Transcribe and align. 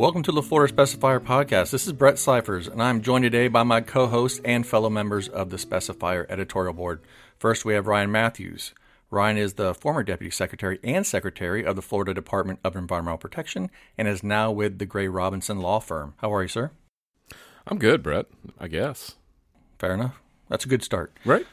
Welcome 0.00 0.22
to 0.22 0.32
the 0.32 0.40
Florida 0.40 0.72
Specifier 0.72 1.20
Podcast. 1.20 1.72
This 1.72 1.86
is 1.86 1.92
Brett 1.92 2.18
Cyphers, 2.18 2.66
and 2.66 2.82
I'm 2.82 3.02
joined 3.02 3.24
today 3.24 3.48
by 3.48 3.64
my 3.64 3.82
co 3.82 4.06
hosts 4.06 4.40
and 4.46 4.66
fellow 4.66 4.88
members 4.88 5.28
of 5.28 5.50
the 5.50 5.58
Specifier 5.58 6.24
Editorial 6.30 6.72
Board. 6.72 7.02
First, 7.38 7.66
we 7.66 7.74
have 7.74 7.86
Ryan 7.86 8.10
Matthews. 8.10 8.72
Ryan 9.10 9.36
is 9.36 9.52
the 9.52 9.74
former 9.74 10.02
Deputy 10.02 10.30
Secretary 10.30 10.78
and 10.82 11.06
Secretary 11.06 11.66
of 11.66 11.76
the 11.76 11.82
Florida 11.82 12.14
Department 12.14 12.60
of 12.64 12.76
Environmental 12.76 13.18
Protection 13.18 13.68
and 13.98 14.08
is 14.08 14.22
now 14.22 14.50
with 14.50 14.78
the 14.78 14.86
Gray 14.86 15.06
Robinson 15.06 15.58
Law 15.58 15.80
Firm. 15.80 16.14
How 16.22 16.32
are 16.32 16.40
you, 16.40 16.48
sir? 16.48 16.70
I'm 17.66 17.76
good, 17.76 18.02
Brett, 18.02 18.24
I 18.58 18.68
guess. 18.68 19.16
Fair 19.78 19.92
enough. 19.92 20.18
That's 20.48 20.64
a 20.64 20.68
good 20.68 20.82
start. 20.82 21.12
Right. 21.26 21.46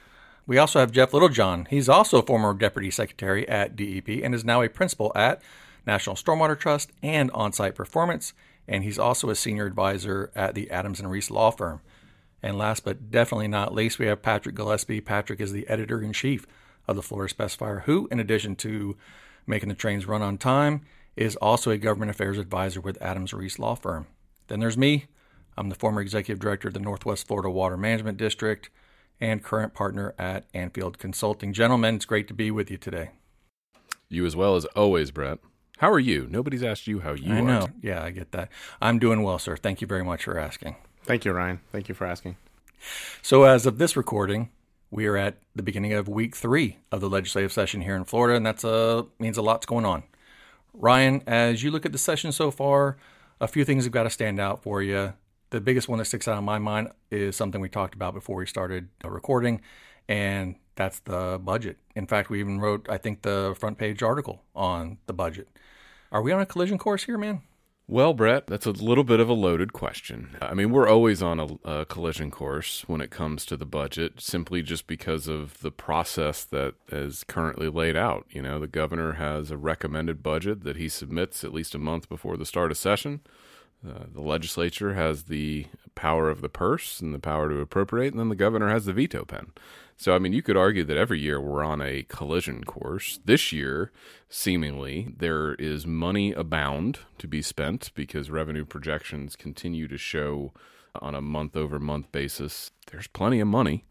We 0.45 0.57
also 0.57 0.79
have 0.79 0.93
Jeff 0.93 1.13
Littlejohn. 1.13 1.67
He's 1.69 1.89
also 1.89 2.19
a 2.19 2.25
former 2.25 2.53
Deputy 2.53 2.91
Secretary 2.91 3.45
at 3.49 3.75
DEP 3.75 4.07
and 4.23 4.33
is 4.33 4.45
now 4.45 4.61
a 4.61 4.69
principal 4.69 5.11
at 5.15 5.41
National 5.87 6.15
Stormwater 6.15 6.59
Trust, 6.59 6.91
and 7.01 7.31
On-Site 7.31 7.73
Performance, 7.73 8.33
and 8.67 8.83
he's 8.83 8.99
also 8.99 9.29
a 9.29 9.35
senior 9.35 9.65
advisor 9.65 10.31
at 10.35 10.53
the 10.53 10.69
Adams 10.69 10.99
and 10.99 11.09
Reese 11.09 11.31
law 11.31 11.49
firm. 11.49 11.81
And 12.43 12.57
last 12.57 12.83
but 12.85 13.09
definitely 13.09 13.47
not 13.47 13.73
least, 13.73 13.97
we 13.97 14.05
have 14.05 14.21
Patrick 14.21 14.53
Gillespie. 14.53 15.01
Patrick 15.01 15.39
is 15.39 15.53
the 15.53 15.67
editor 15.67 16.01
in 16.01 16.13
chief 16.13 16.45
of 16.87 16.95
the 16.95 17.01
Florida 17.01 17.33
Specifier, 17.33 17.83
who, 17.83 18.07
in 18.11 18.19
addition 18.19 18.55
to 18.57 18.95
making 19.47 19.69
the 19.69 19.75
trains 19.75 20.05
run 20.05 20.21
on 20.21 20.37
time, 20.37 20.81
is 21.15 21.35
also 21.37 21.71
a 21.71 21.77
government 21.77 22.11
affairs 22.11 22.37
advisor 22.37 22.79
with 22.79 23.01
Adams 23.01 23.33
Reese 23.33 23.57
Law 23.57 23.73
Firm. 23.73 24.05
Then 24.47 24.59
there's 24.59 24.77
me. 24.77 25.05
I'm 25.57 25.69
the 25.69 25.75
former 25.75 26.01
executive 26.01 26.39
director 26.39 26.67
of 26.67 26.75
the 26.75 26.79
Northwest 26.79 27.25
Florida 27.25 27.49
Water 27.49 27.77
Management 27.77 28.17
District 28.17 28.69
and 29.19 29.43
current 29.43 29.73
partner 29.73 30.13
at 30.19 30.45
Anfield 30.53 30.99
Consulting. 30.99 31.53
Gentlemen, 31.53 31.95
it's 31.95 32.05
great 32.05 32.27
to 32.27 32.35
be 32.35 32.51
with 32.51 32.69
you 32.69 32.77
today. 32.77 33.09
You 34.09 34.25
as 34.25 34.35
well 34.35 34.55
as 34.55 34.65
always, 34.65 35.09
Brett. 35.09 35.39
How 35.77 35.91
are 35.91 35.99
you? 35.99 36.27
Nobody's 36.29 36.63
asked 36.63 36.87
you 36.87 36.99
how 37.01 37.13
you 37.13 37.33
I 37.33 37.37
are. 37.39 37.41
know. 37.41 37.67
Yeah, 37.81 38.03
I 38.03 38.11
get 38.11 38.31
that. 38.31 38.49
I'm 38.81 38.99
doing 38.99 39.21
well, 39.23 39.37
sir. 39.39 39.55
Thank 39.55 39.79
you 39.81 39.87
very 39.87 40.03
much 40.03 40.23
for 40.23 40.37
asking. 40.39 40.75
Thank 41.03 41.23
you, 41.23 41.31
Ryan. 41.31 41.59
Thank 41.71 41.87
you 41.87 41.95
for 41.95 42.05
asking. 42.05 42.35
So, 43.21 43.43
as 43.43 43.65
of 43.65 43.77
this 43.77 43.95
recording, 43.95 44.49
we 44.89 45.05
are 45.05 45.17
at 45.17 45.37
the 45.55 45.63
beginning 45.63 45.93
of 45.93 46.07
week 46.07 46.35
three 46.35 46.77
of 46.91 47.01
the 47.01 47.09
legislative 47.09 47.51
session 47.51 47.81
here 47.81 47.95
in 47.95 48.05
Florida, 48.05 48.35
and 48.35 48.45
that's 48.45 48.65
uh, 48.65 49.03
means 49.19 49.37
a 49.37 49.41
lot's 49.41 49.65
going 49.65 49.85
on. 49.85 50.03
Ryan, 50.73 51.21
as 51.27 51.63
you 51.63 51.71
look 51.71 51.85
at 51.85 51.91
the 51.91 51.97
session 51.97 52.31
so 52.31 52.51
far, 52.51 52.97
a 53.39 53.47
few 53.47 53.63
things 53.65 53.83
have 53.83 53.93
got 53.93 54.03
to 54.03 54.09
stand 54.09 54.39
out 54.39 54.63
for 54.63 54.81
you. 54.81 55.13
The 55.49 55.61
biggest 55.61 55.87
one 55.87 55.99
that 55.99 56.05
sticks 56.05 56.27
out 56.27 56.37
in 56.37 56.43
my 56.43 56.59
mind 56.59 56.89
is 57.09 57.35
something 57.35 57.61
we 57.61 57.69
talked 57.69 57.95
about 57.95 58.13
before 58.13 58.37
we 58.37 58.45
started 58.45 58.89
recording, 59.03 59.61
and 60.09 60.55
that's 60.77 60.99
the 60.99 61.39
budget. 61.43 61.77
In 61.95 62.07
fact, 62.07 62.29
we 62.29 62.39
even 62.39 62.61
wrote, 62.61 62.87
I 62.89 62.97
think, 62.97 63.23
the 63.23 63.55
front 63.59 63.77
page 63.77 64.01
article 64.01 64.43
on 64.55 64.99
the 65.07 65.13
budget. 65.13 65.49
Are 66.11 66.21
we 66.21 66.31
on 66.31 66.39
a 66.39 66.45
collision 66.45 66.77
course 66.77 67.03
here, 67.03 67.17
man? 67.17 67.41
Well, 67.89 68.13
Brett, 68.13 68.47
that's 68.47 68.65
a 68.65 68.71
little 68.71 69.05
bit 69.05 69.21
of 69.21 69.29
a 69.29 69.33
loaded 69.33 69.71
question. 69.71 70.35
I 70.41 70.53
mean, 70.53 70.71
we're 70.71 70.89
always 70.89 71.21
on 71.21 71.39
a, 71.39 71.47
a, 71.63 71.85
collision 71.85 72.31
course 72.31 72.83
when 72.85 72.99
it 72.99 73.11
comes 73.11 73.45
to 73.45 73.55
the 73.55 73.65
budget, 73.65 74.19
simply 74.19 74.61
just 74.61 74.87
because 74.87 75.29
of 75.29 75.59
the 75.59 75.71
process 75.71 76.43
that 76.43 76.73
is 76.91 77.23
currently 77.23 77.69
laid 77.69 77.95
out. 77.95 78.25
You 78.29 78.41
know, 78.41 78.59
the 78.59 78.67
governor 78.67 79.13
has 79.13 79.51
a 79.51 79.57
recommended 79.57 80.21
budget 80.21 80.65
that 80.65 80.75
he 80.75 80.89
submits 80.89 81.45
at 81.45 81.53
least 81.53 81.75
a 81.75 81.79
month 81.79 82.09
before 82.09 82.35
the 82.35 82.45
start 82.45 82.71
of 82.71 82.77
session. 82.77 83.21
Uh, 83.85 84.05
the 84.11 84.21
legislature 84.21 84.93
has 84.93 85.23
the 85.23 85.67
power 85.95 86.29
of 86.29 86.41
the 86.41 86.49
purse 86.49 86.99
and 86.99 87.13
the 87.13 87.19
power 87.19 87.49
to 87.49 87.59
appropriate, 87.59 88.13
and 88.13 88.19
then 88.19 88.29
the 88.29 88.35
governor 88.35 88.69
has 88.69 88.85
the 88.85 88.93
veto 88.93 89.23
pen. 89.23 89.51
So, 89.95 90.13
I 90.13 90.19
mean, 90.19 90.33
you 90.33 90.43
could 90.43 90.57
argue 90.57 90.83
that 90.83 90.97
every 90.97 91.19
year 91.19 91.41
we're 91.41 91.63
on 91.63 91.81
a 91.81 92.03
collision 92.03 92.63
course. 92.63 93.19
This 93.25 93.51
year, 93.51 93.91
seemingly, 94.29 95.13
there 95.17 95.55
is 95.55 95.87
money 95.87 96.33
abound 96.33 96.99
to 97.17 97.27
be 97.27 97.41
spent 97.41 97.91
because 97.95 98.29
revenue 98.29 98.65
projections 98.65 99.35
continue 99.35 99.87
to 99.87 99.97
show 99.97 100.53
on 101.01 101.15
a 101.15 101.21
month 101.21 101.55
over 101.55 101.79
month 101.79 102.11
basis 102.11 102.71
there's 102.91 103.07
plenty 103.07 103.39
of 103.39 103.47
money. 103.47 103.85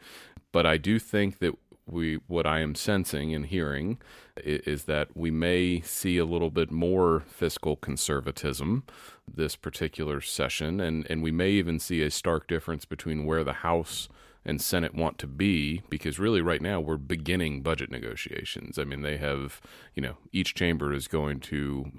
But 0.53 0.67
I 0.67 0.77
do 0.77 0.99
think 0.99 1.39
that 1.39 1.55
we 1.87 2.19
what 2.27 2.47
I 2.47 2.61
am 2.61 2.75
sensing 2.75 3.35
and 3.35 3.47
hearing 3.47 3.99
is 4.37 4.85
that 4.85 5.17
we 5.17 5.31
may 5.31 5.81
see 5.81 6.19
a 6.19 6.25
little 6.25 6.51
bit 6.51 6.71
more 6.71 7.25
fiscal 7.29 7.77
conservatism 7.77 8.85
this 9.33 9.57
particular 9.57 10.21
session 10.21 10.81
and 10.81 11.07
and 11.09 11.23
we 11.23 11.31
may 11.31 11.51
even 11.51 11.79
see 11.79 12.03
a 12.03 12.11
stark 12.11 12.49
difference 12.49 12.85
between 12.85 13.25
where 13.25 13.45
the 13.45 13.53
house 13.55 14.09
and 14.47 14.63
Senate 14.63 14.95
want 14.95 15.19
to 15.19 15.27
be 15.27 15.83
because 15.91 16.19
really 16.19 16.41
right 16.41 16.63
now 16.63 16.81
we're 16.81 16.97
beginning 16.97 17.63
budget 17.63 17.91
negotiations. 17.91 18.79
I 18.79 18.85
mean, 18.85 19.03
they 19.03 19.17
have, 19.17 19.61
you 19.95 20.01
know, 20.01 20.19
each 20.33 20.55
chamber 20.55 20.95
is 20.95 21.09
going 21.09 21.41
to 21.41 21.91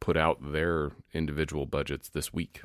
put 0.00 0.16
out 0.16 0.52
their 0.52 0.92
individual 1.12 1.66
budgets 1.66 2.08
this 2.08 2.32
week. 2.32 2.62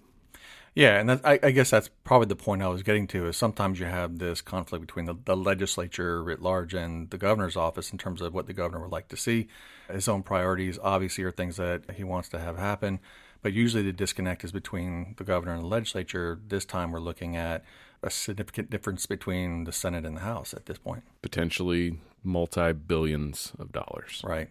Yeah, 0.73 0.99
and 0.99 1.09
that, 1.09 1.21
I, 1.25 1.37
I, 1.43 1.51
guess 1.51 1.69
that's 1.69 1.89
probably 2.05 2.27
the 2.27 2.35
point 2.37 2.61
I 2.61 2.69
was 2.69 2.81
getting 2.81 3.05
to. 3.07 3.27
Is 3.27 3.35
sometimes 3.35 3.79
you 3.79 3.87
have 3.87 4.19
this 4.19 4.39
conflict 4.39 4.85
between 4.85 5.05
the, 5.05 5.15
the, 5.25 5.35
legislature 5.35 6.23
writ 6.23 6.41
large 6.41 6.73
and 6.73 7.09
the 7.09 7.17
governor's 7.17 7.57
office 7.57 7.91
in 7.91 7.97
terms 7.97 8.21
of 8.21 8.33
what 8.33 8.47
the 8.47 8.53
governor 8.53 8.79
would 8.79 8.91
like 8.91 9.09
to 9.09 9.17
see. 9.17 9.49
His 9.91 10.07
own 10.07 10.23
priorities 10.23 10.79
obviously 10.81 11.25
are 11.25 11.31
things 11.31 11.57
that 11.57 11.91
he 11.97 12.05
wants 12.05 12.29
to 12.29 12.39
have 12.39 12.57
happen, 12.57 13.01
but 13.41 13.51
usually 13.51 13.83
the 13.83 13.91
disconnect 13.91 14.45
is 14.45 14.53
between 14.53 15.15
the 15.17 15.25
governor 15.25 15.53
and 15.53 15.63
the 15.63 15.67
legislature. 15.67 16.39
This 16.47 16.63
time 16.63 16.91
we're 16.91 17.01
looking 17.01 17.35
at 17.35 17.65
a 18.01 18.09
significant 18.09 18.69
difference 18.69 19.05
between 19.05 19.65
the 19.65 19.73
Senate 19.73 20.05
and 20.05 20.15
the 20.15 20.21
House 20.21 20.53
at 20.53 20.67
this 20.67 20.77
point. 20.77 21.03
Potentially 21.21 21.99
multi 22.23 22.73
billions 22.73 23.53
of 23.59 23.71
dollars. 23.71 24.21
Right. 24.23 24.49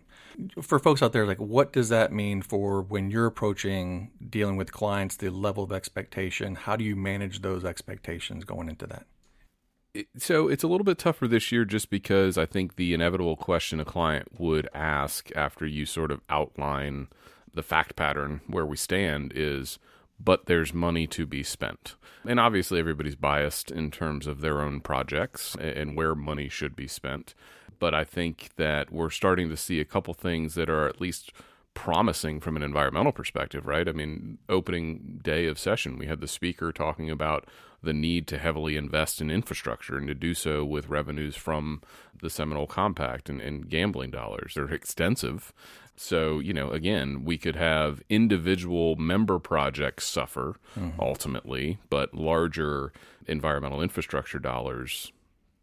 For 0.62 0.78
folks 0.78 1.02
out 1.02 1.12
there, 1.12 1.26
like 1.26 1.40
what 1.40 1.72
does 1.72 1.88
that 1.88 2.12
mean 2.12 2.42
for 2.42 2.82
when 2.82 3.10
you're 3.10 3.26
approaching 3.26 4.10
dealing 4.28 4.56
with 4.56 4.72
clients, 4.72 5.16
the 5.16 5.30
level 5.30 5.64
of 5.64 5.72
expectation? 5.72 6.54
How 6.54 6.76
do 6.76 6.84
you 6.84 6.96
manage 6.96 7.42
those 7.42 7.64
expectations 7.64 8.44
going 8.44 8.68
into 8.68 8.86
that? 8.86 9.06
so 10.16 10.46
it's 10.46 10.62
a 10.62 10.68
little 10.68 10.84
bit 10.84 10.98
tougher 10.98 11.26
this 11.26 11.50
year 11.50 11.64
just 11.64 11.90
because 11.90 12.38
I 12.38 12.46
think 12.46 12.76
the 12.76 12.94
inevitable 12.94 13.34
question 13.34 13.80
a 13.80 13.84
client 13.84 14.28
would 14.38 14.68
ask 14.72 15.30
after 15.34 15.66
you 15.66 15.84
sort 15.84 16.12
of 16.12 16.20
outline 16.28 17.08
the 17.52 17.64
fact 17.64 17.96
pattern 17.96 18.40
where 18.46 18.64
we 18.64 18.76
stand 18.76 19.32
is 19.34 19.80
but 20.22 20.46
there's 20.46 20.74
money 20.74 21.06
to 21.06 21.26
be 21.26 21.42
spent. 21.42 21.96
And 22.26 22.38
obviously, 22.38 22.78
everybody's 22.78 23.16
biased 23.16 23.70
in 23.70 23.90
terms 23.90 24.26
of 24.26 24.40
their 24.40 24.60
own 24.60 24.80
projects 24.80 25.56
and 25.58 25.96
where 25.96 26.14
money 26.14 26.48
should 26.48 26.76
be 26.76 26.86
spent. 26.86 27.34
But 27.80 27.94
I 27.94 28.04
think 28.04 28.50
that 28.56 28.92
we're 28.92 29.10
starting 29.10 29.48
to 29.48 29.56
see 29.56 29.80
a 29.80 29.84
couple 29.84 30.14
things 30.14 30.54
that 30.54 30.70
are 30.70 30.86
at 30.86 31.00
least 31.00 31.32
promising 31.74 32.38
from 32.38 32.56
an 32.56 32.62
environmental 32.62 33.12
perspective, 33.12 33.66
right? 33.66 33.88
I 33.88 33.92
mean, 33.92 34.38
opening 34.48 35.18
day 35.24 35.46
of 35.46 35.58
session, 35.58 35.98
we 35.98 36.06
had 36.06 36.20
the 36.20 36.28
speaker 36.28 36.70
talking 36.70 37.10
about 37.10 37.48
the 37.82 37.92
need 37.92 38.26
to 38.28 38.38
heavily 38.38 38.76
invest 38.76 39.20
in 39.20 39.30
infrastructure 39.30 39.96
and 39.96 40.06
to 40.06 40.14
do 40.14 40.34
so 40.34 40.64
with 40.64 40.88
revenues 40.88 41.34
from 41.34 41.80
the 42.20 42.28
Seminole 42.28 42.66
Compact 42.66 43.30
and, 43.30 43.40
and 43.40 43.68
gambling 43.68 44.10
dollars. 44.10 44.52
They're 44.54 44.70
extensive, 44.70 45.52
so, 46.02 46.38
you 46.38 46.54
know, 46.54 46.70
again, 46.70 47.24
we 47.26 47.36
could 47.36 47.56
have 47.56 48.02
individual 48.08 48.96
member 48.96 49.38
projects 49.38 50.06
suffer 50.06 50.56
mm-hmm. 50.74 50.98
ultimately, 50.98 51.78
but 51.90 52.14
larger 52.14 52.90
environmental 53.26 53.82
infrastructure 53.82 54.38
dollars 54.38 55.12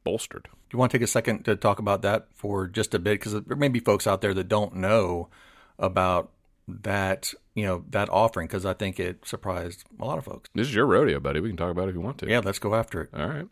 bolstered. 0.04 0.48
Do 0.70 0.76
you 0.76 0.80
want 0.80 0.92
to 0.92 0.98
take 0.98 1.04
a 1.04 1.08
second 1.08 1.44
to 1.46 1.56
talk 1.56 1.80
about 1.80 2.02
that 2.02 2.28
for 2.36 2.68
just 2.68 2.94
a 2.94 3.00
bit? 3.00 3.20
Because 3.20 3.42
there 3.44 3.58
may 3.58 3.70
be 3.70 3.80
folks 3.80 4.06
out 4.06 4.22
there 4.22 4.34
that 4.34 4.50
don't 4.50 4.76
know 4.76 5.30
about 5.80 6.32
that 6.68 7.34
you 7.56 7.66
know 7.66 7.84
that 7.90 8.10
offering 8.10 8.46
because 8.46 8.66
I 8.66 8.74
think 8.74 9.00
it 9.00 9.26
surprised 9.26 9.86
a 10.00 10.06
lot 10.06 10.18
of 10.18 10.26
folks. 10.26 10.50
This 10.54 10.68
is 10.68 10.76
your 10.76 10.86
rodeo, 10.86 11.20
buddy. 11.20 11.40
We 11.40 11.50
can 11.50 11.58
talk 11.58 11.72
about 11.72 11.86
it 11.86 11.90
if 11.90 11.96
you 11.96 12.02
want 12.02 12.18
to. 12.20 12.28
Yeah, 12.28 12.42
let's 12.44 12.60
go 12.60 12.76
after 12.76 13.02
it. 13.02 13.10
All 13.14 13.28
right. 13.28 13.48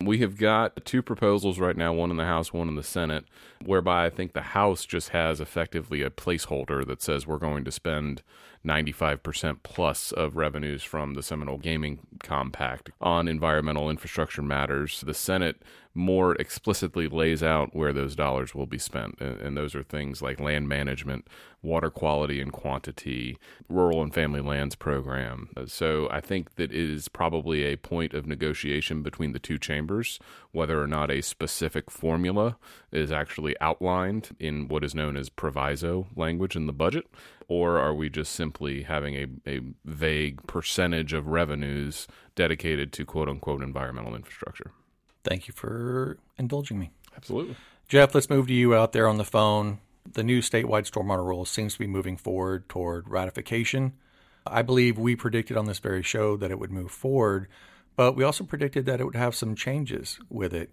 We 0.00 0.18
have 0.18 0.36
got 0.36 0.84
two 0.84 1.02
proposals 1.02 1.58
right 1.58 1.76
now, 1.76 1.92
one 1.92 2.10
in 2.10 2.18
the 2.18 2.24
House, 2.24 2.52
one 2.52 2.68
in 2.68 2.76
the 2.76 2.84
Senate, 2.84 3.24
whereby 3.64 4.06
I 4.06 4.10
think 4.10 4.32
the 4.32 4.42
House 4.42 4.84
just 4.84 5.08
has 5.08 5.40
effectively 5.40 6.02
a 6.02 6.10
placeholder 6.10 6.86
that 6.86 7.02
says 7.02 7.26
we're 7.26 7.38
going 7.38 7.64
to 7.64 7.72
spend 7.72 8.22
95% 8.68 9.58
plus 9.62 10.12
of 10.12 10.36
revenues 10.36 10.84
from 10.84 11.14
the 11.14 11.22
Seminole 11.22 11.58
Gaming 11.58 12.00
Compact 12.22 12.90
on 13.00 13.26
environmental 13.26 13.90
infrastructure 13.90 14.42
matters. 14.42 15.00
The 15.00 15.14
Senate 15.14 15.62
more 15.94 16.36
explicitly 16.36 17.08
lays 17.08 17.42
out 17.42 17.74
where 17.74 17.92
those 17.92 18.14
dollars 18.14 18.54
will 18.54 18.66
be 18.66 18.78
spent. 18.78 19.20
And, 19.20 19.56
those 19.56 19.74
are 19.74 19.82
things 19.82 20.22
like 20.22 20.38
land 20.38 20.68
management, 20.68 21.26
water 21.60 21.90
quality 21.90 22.40
and 22.40 22.52
quantity, 22.52 23.36
rural 23.68 24.02
and 24.02 24.14
family 24.14 24.40
lands 24.40 24.76
program. 24.76 25.48
So 25.66 26.08
I 26.12 26.20
think 26.20 26.54
that 26.54 26.70
it 26.70 26.78
is 26.78 27.08
probably 27.08 27.64
a 27.64 27.76
point 27.76 28.14
of 28.14 28.26
negotiation 28.26 29.02
between 29.02 29.32
the 29.32 29.40
two 29.40 29.58
chambers 29.58 30.20
whether 30.52 30.80
or 30.80 30.86
not 30.86 31.10
a 31.10 31.20
specific 31.20 31.90
formula 31.90 32.56
is 32.92 33.10
actually 33.10 33.58
outlined 33.60 34.34
in 34.38 34.68
what 34.68 34.84
is 34.84 34.94
known 34.94 35.16
as 35.16 35.28
proviso 35.28 36.06
language 36.16 36.56
in 36.56 36.66
the 36.66 36.72
budget, 36.72 37.06
or 37.48 37.78
are 37.78 37.94
we 37.94 38.10
just 38.10 38.32
simply 38.32 38.82
having 38.82 39.14
a, 39.14 39.26
a 39.50 39.60
vague 39.84 40.46
percentage 40.46 41.12
of 41.12 41.26
revenues 41.26 42.06
dedicated 42.34 42.92
to 42.92 43.04
quote 43.04 43.28
unquote 43.28 43.62
environmental 43.62 44.14
infrastructure? 44.14 44.70
Thank 45.24 45.48
you 45.48 45.54
for 45.54 46.18
indulging 46.36 46.78
me. 46.78 46.90
Absolutely. 47.16 47.56
Jeff, 47.88 48.14
let's 48.14 48.30
move 48.30 48.46
to 48.48 48.54
you 48.54 48.74
out 48.74 48.92
there 48.92 49.08
on 49.08 49.16
the 49.16 49.24
phone. 49.24 49.78
The 50.12 50.22
new 50.22 50.40
statewide 50.40 50.90
stormwater 50.90 51.24
rule 51.24 51.44
seems 51.44 51.72
to 51.74 51.78
be 51.78 51.86
moving 51.86 52.16
forward 52.16 52.68
toward 52.68 53.08
ratification. 53.08 53.94
I 54.46 54.62
believe 54.62 54.98
we 54.98 55.16
predicted 55.16 55.56
on 55.56 55.66
this 55.66 55.78
very 55.78 56.02
show 56.02 56.36
that 56.36 56.50
it 56.50 56.58
would 56.58 56.70
move 56.70 56.90
forward, 56.90 57.48
but 57.96 58.14
we 58.14 58.24
also 58.24 58.44
predicted 58.44 58.86
that 58.86 59.00
it 59.00 59.04
would 59.04 59.16
have 59.16 59.34
some 59.34 59.54
changes 59.54 60.18
with 60.30 60.54
it. 60.54 60.70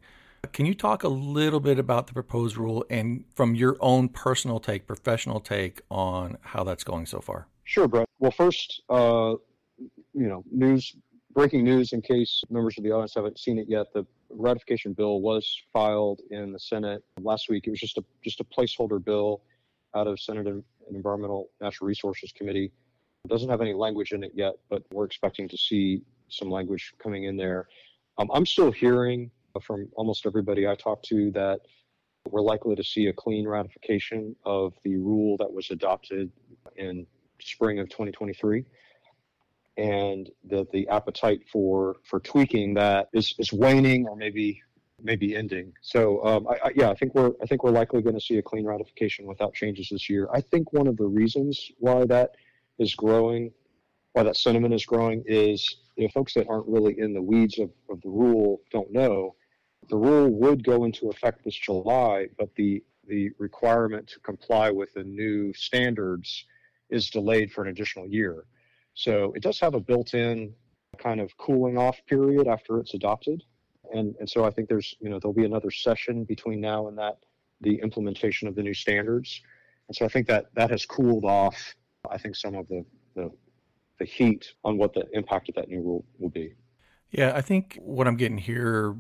Can 0.52 0.66
you 0.66 0.74
talk 0.74 1.04
a 1.04 1.08
little 1.08 1.60
bit 1.60 1.80
about 1.80 2.08
the 2.08 2.14
proposed 2.14 2.58
rule 2.58 2.86
and 2.90 3.26
from 3.34 3.56
your 3.56 3.78
own 3.80 4.10
personal 4.10 4.60
take, 4.60 4.88
professional 4.88 5.40
take 5.40 5.82
on 5.90 6.38
how 6.42 6.64
that's 6.64 6.84
going 6.84 7.06
so 7.06 7.20
far? 7.20 7.48
Sure, 7.64 7.88
Brett. 7.88 8.08
Well, 8.20 8.32
first, 8.32 8.82
uh, 8.90 9.36
you 9.78 10.28
know, 10.28 10.44
news, 10.52 10.96
breaking 11.34 11.64
news 11.64 11.94
in 11.94 12.02
case 12.02 12.42
members 12.50 12.78
of 12.78 12.84
the 12.84 12.92
audience 12.92 13.14
haven't 13.16 13.40
seen 13.40 13.58
it 13.58 13.68
yet. 13.68 13.88
The 13.94 14.06
ratification 14.30 14.94
bill 14.94 15.22
was 15.22 15.62
filed 15.74 16.22
in 16.32 16.52
the 16.52 16.60
Senate 16.60 17.04
last 17.22 17.50
week. 17.50 17.68
It 17.68 17.72
was 17.72 17.80
just 17.80 17.98
a 17.98 18.04
just 18.24 18.40
a 18.40 18.44
placeholder 18.44 19.04
bill 19.04 19.42
out 19.96 20.08
of 20.08 20.20
Senate 20.20 20.48
and 20.48 20.64
Environmental 20.92 21.50
Natural 21.62 21.88
Resources 21.88 22.32
Committee. 22.32 22.72
It 23.26 23.28
doesn't 23.30 23.50
have 23.50 23.62
any 23.62 23.74
language 23.74 24.12
in 24.12 24.24
it 24.24 24.32
yet, 24.36 24.54
but 24.70 24.84
we're 24.92 25.06
expecting 25.06 25.48
to 25.50 25.58
see 25.58 26.02
some 26.30 26.50
language 26.50 26.94
coming 27.02 27.26
in 27.26 27.38
there. 27.38 27.68
Um, 28.18 28.30
I'm 28.34 28.46
still 28.46 28.72
hearing 28.72 29.32
from 29.60 29.88
almost 29.96 30.26
everybody 30.26 30.68
I 30.68 30.76
talked 30.76 31.06
to 31.06 31.32
that 31.32 31.60
we're 32.32 32.42
likely 32.42 32.76
to 32.76 32.84
see 32.84 33.08
a 33.08 33.14
clean 33.14 33.48
ratification 33.48 34.36
of 34.46 34.74
the 34.84 34.98
rule 34.98 35.38
that 35.38 35.52
was 35.52 35.70
adopted 35.72 36.32
in 36.76 37.06
spring 37.40 37.80
of 37.80 37.88
2023 37.90 38.66
and 39.78 40.30
that 40.50 40.72
the 40.72 40.88
appetite 40.88 41.42
for 41.52 41.98
for 42.04 42.20
tweaking 42.20 42.74
that 42.74 43.10
is 43.14 43.36
is 43.38 43.52
waning 43.52 44.08
or 44.08 44.16
maybe 44.16 44.62
maybe 45.04 45.36
ending. 45.36 45.74
So 45.82 46.26
um, 46.26 46.48
I, 46.48 46.68
I, 46.68 46.72
yeah, 46.76 46.90
I 46.90 46.96
think 46.96 47.14
we're 47.14 47.32
I 47.42 47.46
think 47.46 47.64
we're 47.64 47.72
likely 47.72 48.02
going 48.02 48.16
to 48.16 48.22
see 48.22 48.38
a 48.38 48.42
clean 48.42 48.66
ratification 48.66 49.26
without 49.26 49.54
changes 49.54 49.90
this 49.92 50.10
year. 50.10 50.30
I 50.34 50.40
think 50.40 50.72
one 50.72 50.88
of 50.88 50.96
the 50.96 51.06
reasons 51.06 51.72
why 51.78 52.06
that 52.06 52.32
is 52.80 52.96
growing, 52.96 53.52
why 54.14 54.24
that 54.24 54.38
sentiment 54.38 54.74
is 54.74 54.86
growing, 54.86 55.24
is 55.26 55.78
you 55.98 56.04
know, 56.04 56.10
folks 56.14 56.34
that 56.36 56.48
aren't 56.50 56.68
really 56.68 56.98
in 56.98 57.14
the 57.14 57.22
weeds 57.22 57.60
of, 57.60 57.70
of 57.90 58.02
the 58.02 58.10
rule 58.10 58.62
don't 58.72 58.92
know 58.92 59.36
the 59.90 59.98
rule 59.98 60.30
would 60.30 60.64
go 60.64 60.84
into 60.84 61.10
effect 61.10 61.44
this 61.44 61.56
July, 61.56 62.28
but 62.38 62.54
the 62.56 62.84
the 63.08 63.30
requirement 63.38 64.08
to 64.08 64.20
comply 64.22 64.72
with 64.72 64.92
the 64.94 65.04
new 65.04 65.54
standards 65.54 66.46
is 66.90 67.10
delayed 67.10 67.52
for 67.52 67.64
an 67.64 67.70
additional 67.70 68.08
year. 68.08 68.46
So 68.96 69.32
it 69.36 69.44
does 69.44 69.60
have 69.60 69.76
a 69.76 69.80
built-in 69.80 70.54
kind 70.98 71.20
of 71.20 71.38
cooling 71.38 71.78
off 71.78 72.00
period 72.08 72.48
after 72.48 72.80
it's 72.80 72.94
adopted. 72.94 73.44
And 73.94 74.16
and 74.20 74.30
so 74.30 74.44
I 74.44 74.50
think 74.50 74.70
there's 74.70 74.96
you 75.00 75.10
know 75.10 75.20
there'll 75.20 75.34
be 75.34 75.46
another 75.46 75.72
session 75.72 76.24
between 76.24 76.62
now 76.62 76.88
and 76.88 76.98
that 76.98 77.18
the 77.62 77.76
implementation 77.82 78.48
of 78.48 78.56
the 78.56 78.64
new 78.64 78.74
standards. 78.74 79.42
And 79.88 79.96
so 79.96 80.06
I 80.06 80.08
think 80.08 80.28
that 80.28 80.46
that 80.56 80.72
has 80.72 80.86
cooled 80.86 81.26
off 81.26 81.76
I 82.10 82.18
think 82.18 82.36
some 82.36 82.56
of 82.56 82.68
the 82.68 82.86
the, 83.16 83.32
the 84.00 84.06
heat 84.06 84.54
on 84.64 84.78
what 84.78 84.94
the 84.94 85.06
impact 85.14 85.50
of 85.50 85.56
that 85.56 85.70
new 85.70 85.82
rule 85.82 86.06
will 86.20 86.30
be. 86.30 86.54
Yeah, 87.12 87.34
I 87.36 87.42
think 87.42 87.78
what 87.82 88.08
I'm 88.08 88.18
getting 88.18 88.38
here 88.38 88.96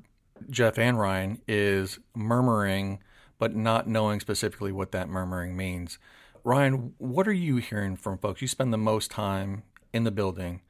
Jeff 0.49 0.77
and 0.77 0.99
Ryan 0.99 1.41
is 1.47 1.99
murmuring, 2.15 2.99
but 3.37 3.55
not 3.55 3.87
knowing 3.87 4.19
specifically 4.19 4.71
what 4.71 4.91
that 4.91 5.09
murmuring 5.09 5.55
means. 5.55 5.97
Ryan, 6.43 6.93
what 6.97 7.27
are 7.27 7.33
you 7.33 7.57
hearing 7.57 7.95
from 7.95 8.17
folks? 8.17 8.41
You 8.41 8.47
spend 8.47 8.71
the 8.71 8.77
most 8.77 9.09
time 9.09 9.63
in 9.93 10.03
the 10.03 10.11
building. 10.11 10.61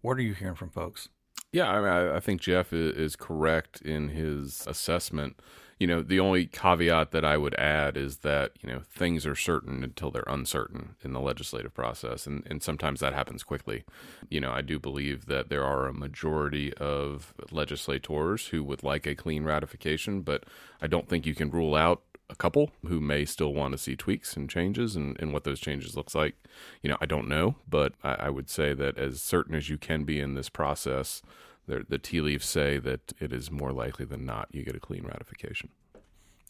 What 0.00 0.18
are 0.18 0.22
you 0.22 0.34
hearing 0.34 0.54
from 0.54 0.70
folks? 0.70 1.08
Yeah, 1.52 1.70
I, 1.70 1.80
mean, 1.80 2.14
I 2.14 2.20
think 2.20 2.40
Jeff 2.40 2.72
is 2.72 3.16
correct 3.16 3.80
in 3.80 4.08
his 4.08 4.64
assessment 4.66 5.40
you 5.78 5.86
know, 5.86 6.02
the 6.02 6.20
only 6.20 6.46
caveat 6.46 7.10
that 7.10 7.24
I 7.24 7.36
would 7.36 7.54
add 7.56 7.96
is 7.96 8.18
that, 8.18 8.52
you 8.62 8.68
know, 8.68 8.82
things 8.88 9.26
are 9.26 9.34
certain 9.34 9.82
until 9.82 10.10
they're 10.10 10.24
uncertain 10.26 10.94
in 11.02 11.12
the 11.12 11.20
legislative 11.20 11.74
process. 11.74 12.26
And, 12.26 12.44
and 12.46 12.62
sometimes 12.62 13.00
that 13.00 13.12
happens 13.12 13.42
quickly. 13.42 13.84
You 14.28 14.40
know, 14.40 14.52
I 14.52 14.60
do 14.60 14.78
believe 14.78 15.26
that 15.26 15.48
there 15.48 15.64
are 15.64 15.86
a 15.86 15.92
majority 15.92 16.72
of 16.74 17.34
legislators 17.50 18.48
who 18.48 18.62
would 18.64 18.82
like 18.82 19.06
a 19.06 19.14
clean 19.14 19.44
ratification, 19.44 20.22
but 20.22 20.44
I 20.80 20.86
don't 20.86 21.08
think 21.08 21.26
you 21.26 21.34
can 21.34 21.50
rule 21.50 21.74
out 21.74 22.02
a 22.30 22.34
couple 22.34 22.70
who 22.86 23.00
may 23.00 23.24
still 23.24 23.52
want 23.52 23.72
to 23.72 23.78
see 23.78 23.96
tweaks 23.96 24.36
and 24.36 24.48
changes 24.48 24.96
and, 24.96 25.18
and 25.20 25.32
what 25.32 25.44
those 25.44 25.60
changes 25.60 25.96
looks 25.96 26.14
like. 26.14 26.34
You 26.82 26.90
know, 26.90 26.96
I 27.00 27.06
don't 27.06 27.28
know, 27.28 27.56
but 27.68 27.94
I, 28.02 28.14
I 28.14 28.30
would 28.30 28.48
say 28.48 28.74
that 28.74 28.96
as 28.96 29.20
certain 29.20 29.54
as 29.54 29.68
you 29.68 29.76
can 29.76 30.04
be 30.04 30.20
in 30.20 30.34
this 30.34 30.48
process, 30.48 31.20
the, 31.66 31.84
the 31.88 31.98
tea 31.98 32.20
leaves 32.20 32.46
say 32.46 32.78
that 32.78 33.12
it 33.20 33.32
is 33.32 33.50
more 33.50 33.72
likely 33.72 34.04
than 34.04 34.24
not 34.24 34.48
you 34.52 34.62
get 34.62 34.76
a 34.76 34.80
clean 34.80 35.04
ratification. 35.04 35.70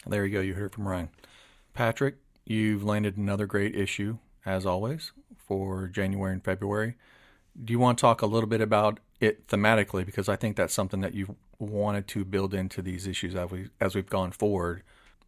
There 0.06 0.24
you 0.24 0.32
go. 0.32 0.40
You 0.40 0.54
heard 0.54 0.66
it 0.66 0.74
from 0.74 0.88
Ryan. 0.88 1.08
Patrick, 1.72 2.16
you've 2.44 2.84
landed 2.84 3.16
another 3.16 3.46
great 3.46 3.74
issue, 3.74 4.18
as 4.44 4.66
always, 4.66 5.12
for 5.36 5.86
January 5.88 6.32
and 6.32 6.44
February. 6.44 6.96
Do 7.62 7.72
you 7.72 7.78
want 7.78 7.98
to 7.98 8.02
talk 8.02 8.22
a 8.22 8.26
little 8.26 8.48
bit 8.48 8.60
about 8.60 9.00
it 9.20 9.46
thematically? 9.46 10.04
Because 10.04 10.28
I 10.28 10.36
think 10.36 10.56
that's 10.56 10.74
something 10.74 11.00
that 11.00 11.14
you've 11.14 11.30
wanted 11.58 12.08
to 12.08 12.24
build 12.24 12.52
into 12.52 12.82
these 12.82 13.06
issues 13.06 13.34
as, 13.34 13.50
we, 13.50 13.68
as 13.80 13.94
we've 13.94 14.08
gone 14.08 14.32
forward. 14.32 14.82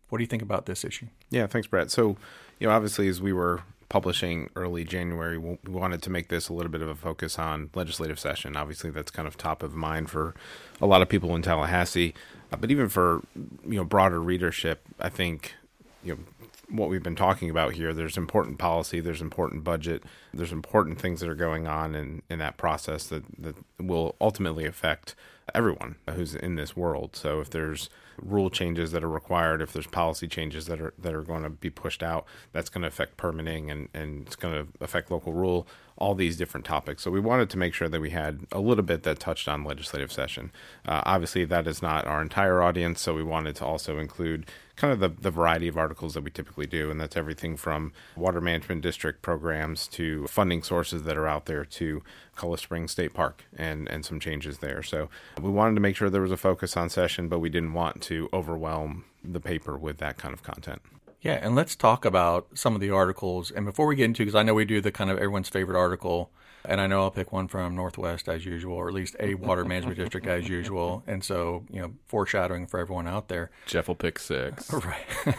What 0.09 0.19
do 0.19 0.23
you 0.23 0.29
think 0.29 0.43
about 0.43 0.67
this 0.67 0.85
issue? 0.85 1.06
Yeah, 1.31 1.47
thanks, 1.47 1.67
Brett. 1.67 1.91
So, 1.91 2.17
you 2.59 2.67
know, 2.67 2.73
obviously, 2.73 3.09
as 3.09 3.21
we 3.21 3.33
were 3.33 3.62
publishing 3.88 4.50
early 4.56 4.85
January, 4.85 5.38
we 5.38 5.59
wanted 5.67 6.03
to 6.03 6.11
make 6.11 6.29
this 6.29 6.49
a 6.49 6.53
little 6.53 6.71
bit 6.71 6.83
of 6.83 6.88
a 6.88 6.94
focus 6.94 7.38
on 7.38 7.71
legislative 7.75 8.19
session. 8.19 8.56
Obviously, 8.56 8.91
that's 8.91 9.11
kind 9.11 9.29
of 9.29 9.37
top 9.37 9.62
of 9.62 9.75
mind 9.75 10.11
for 10.11 10.35
a 10.81 10.87
lot 10.87 11.03
of 11.03 11.09
people 11.09 11.35
in 11.35 11.43
Tallahassee, 11.43 12.15
uh, 12.53 12.56
but 12.56 12.71
even 12.71 12.88
for 12.88 13.23
you 13.65 13.77
know 13.77 13.85
broader 13.85 14.21
readership, 14.21 14.83
I 15.00 15.09
think 15.09 15.55
you 16.03 16.15
know 16.15 16.21
what 16.69 16.88
we've 16.88 17.03
been 17.03 17.17
talking 17.17 17.49
about 17.49 17.75
here. 17.75 17.94
There's 17.94 18.17
important 18.17 18.59
policy, 18.59 19.00
there's 19.00 19.23
important 19.23 19.62
budget, 19.62 20.03
there's 20.35 20.53
important 20.53 21.00
things 21.00 21.21
that 21.21 21.29
are 21.29 21.35
going 21.35 21.67
on 21.67 21.94
in 21.94 22.23
in 22.29 22.38
that 22.41 22.56
process 22.56 23.06
that 23.06 23.25
that 23.38 23.56
will 23.79 24.17
ultimately 24.21 24.67
affect 24.67 25.15
everyone 25.55 25.97
who's 26.11 26.35
in 26.35 26.56
this 26.56 26.77
world. 26.77 27.15
So 27.15 27.41
if 27.41 27.50
there's 27.50 27.88
rule 28.18 28.50
changes 28.50 28.92
that 28.92 29.02
are 29.04 29.08
required, 29.08 29.60
if 29.62 29.72
there's 29.72 29.86
policy 29.86 30.28
changes 30.28 30.66
that 30.66 30.80
are 30.80 30.94
that 30.98 31.14
are 31.14 31.22
going 31.22 31.42
to 31.42 31.50
be 31.50 31.70
pushed 31.70 32.02
out, 32.02 32.26
that's 32.52 32.68
going 32.68 32.82
to 32.82 32.88
affect 32.88 33.16
permitting 33.16 33.70
and 33.70 33.88
and 33.94 34.26
it's 34.26 34.36
going 34.36 34.54
to 34.54 34.84
affect 34.84 35.10
local 35.10 35.32
rule 35.32 35.66
all 35.98 36.14
these 36.14 36.36
different 36.36 36.66
topics. 36.66 37.02
So 37.02 37.10
we 37.10 37.20
wanted 37.20 37.48
to 37.50 37.58
make 37.58 37.72
sure 37.74 37.88
that 37.88 38.00
we 38.00 38.10
had 38.10 38.46
a 38.52 38.60
little 38.60 38.84
bit 38.84 39.02
that 39.04 39.18
touched 39.18 39.48
on 39.48 39.64
legislative 39.64 40.12
session. 40.12 40.52
Uh, 40.86 41.02
obviously, 41.06 41.44
that 41.46 41.66
is 41.66 41.80
not 41.80 42.06
our 42.06 42.20
entire 42.20 42.62
audience, 42.62 43.00
so 43.00 43.14
we 43.14 43.22
wanted 43.22 43.56
to 43.56 43.64
also 43.64 43.98
include 43.98 44.46
kind 44.76 44.93
of 44.93 45.00
the, 45.00 45.08
the 45.08 45.31
variety 45.31 45.69
of 45.69 45.76
articles 45.76 46.14
that 46.14 46.23
we 46.23 46.31
typically 46.31 46.67
do, 46.67 46.90
and 46.90 47.00
that's 47.00 47.17
everything 47.17 47.56
from 47.56 47.93
water 48.14 48.40
management 48.40 48.82
district 48.82 49.23
programs 49.23 49.88
to 49.88 50.26
funding 50.26 50.62
sources 50.62 51.02
that 51.04 51.16
are 51.16 51.26
out 51.26 51.47
there 51.47 51.64
to 51.64 52.02
Colorado 52.37 52.61
Springs 52.61 52.92
State 52.92 53.14
Park 53.14 53.45
and, 53.56 53.88
and 53.88 54.04
some 54.04 54.21
changes 54.21 54.59
there. 54.59 54.83
So 54.83 55.09
we 55.40 55.50
wanted 55.50 55.75
to 55.76 55.80
make 55.80 55.97
sure 55.97 56.11
there 56.11 56.21
was 56.21 56.33
a 56.33 56.37
focus 56.37 56.76
on 56.76 56.90
session, 56.90 57.28
but 57.28 57.38
we 57.38 57.49
didn't 57.49 57.73
want 57.73 58.02
to 58.02 58.28
overwhelm 58.33 59.04
the 59.25 59.40
paper 59.40 59.76
with 59.76 59.99
that 59.99 60.18
kind 60.18 60.35
of 60.35 60.42
content. 60.42 60.83
Yeah, 61.23 61.40
and 61.42 61.54
let's 61.56 61.75
talk 61.75 62.04
about 62.04 62.47
some 62.54 62.75
of 62.75 62.80
the 62.80 62.90
articles. 62.90 63.50
And 63.50 63.64
before 63.64 63.87
we 63.87 63.97
get 63.97 64.04
into, 64.04 64.23
because 64.25 64.35
I 64.35 64.42
know 64.42 64.54
we 64.54 64.64
do 64.64 64.80
the 64.80 64.92
kind 64.92 65.11
of 65.11 65.16
everyone's 65.16 65.49
favorite 65.49 65.78
article, 65.78 66.30
and 66.68 66.80
I 66.80 66.87
know 66.87 67.02
I'll 67.02 67.11
pick 67.11 67.32
one 67.32 67.49
from 67.49 67.75
Northwest 67.75 68.28
as 68.28 68.44
usual, 68.44 68.75
or 68.75 68.88
at 68.88 68.94
least 68.94 69.16
a 69.20 69.35
water 69.35 69.64
management 69.64 69.99
district 69.99 70.26
as 70.26 70.49
usual. 70.49 71.02
And 71.06 71.25
so, 71.25 71.64
you 71.70 71.80
know, 71.80 71.92
foreshadowing 72.06 72.66
for 72.66 72.78
everyone 72.78 73.06
out 73.08 73.28
there. 73.28 73.50
Jeff 73.66 73.88
will 73.88 73.94
pick 73.94 74.18
six. 74.18 74.73
Right. 74.87 75.06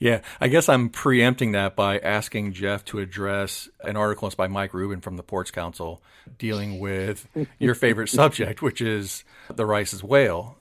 yeah, 0.00 0.20
I 0.40 0.48
guess 0.48 0.68
I'm 0.68 0.88
preempting 0.88 1.52
that 1.52 1.76
by 1.76 1.98
asking 1.98 2.52
Jeff 2.52 2.84
to 2.86 2.98
address 2.98 3.68
an 3.84 3.96
article 3.96 4.30
by 4.36 4.48
Mike 4.48 4.74
Rubin 4.74 5.00
from 5.00 5.16
the 5.16 5.22
Ports 5.22 5.50
Council 5.50 6.02
dealing 6.36 6.80
with 6.80 7.28
your 7.58 7.74
favorite 7.74 8.08
subject, 8.08 8.60
which 8.60 8.80
is 8.80 9.24
the 9.54 9.64
Rice's 9.64 10.02
whale. 10.02 10.58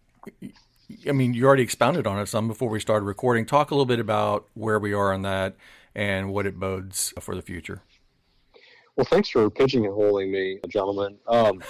I 1.07 1.11
mean, 1.11 1.33
you 1.33 1.45
already 1.45 1.63
expounded 1.63 2.05
on 2.05 2.19
it 2.19 2.27
some 2.27 2.47
before 2.47 2.69
we 2.69 2.79
started 2.79 3.05
recording. 3.05 3.45
Talk 3.45 3.71
a 3.71 3.73
little 3.73 3.85
bit 3.85 3.99
about 3.99 4.47
where 4.53 4.79
we 4.79 4.93
are 4.93 5.13
on 5.13 5.23
that 5.23 5.55
and 5.95 6.31
what 6.31 6.45
it 6.45 6.59
bodes 6.59 7.13
for 7.19 7.35
the 7.35 7.41
future. 7.41 7.81
Well, 8.95 9.05
thanks 9.09 9.29
for 9.29 9.49
pigeonholing 9.49 10.31
me, 10.31 10.61
gentlemen. 10.69 11.17
Um, 11.27 11.61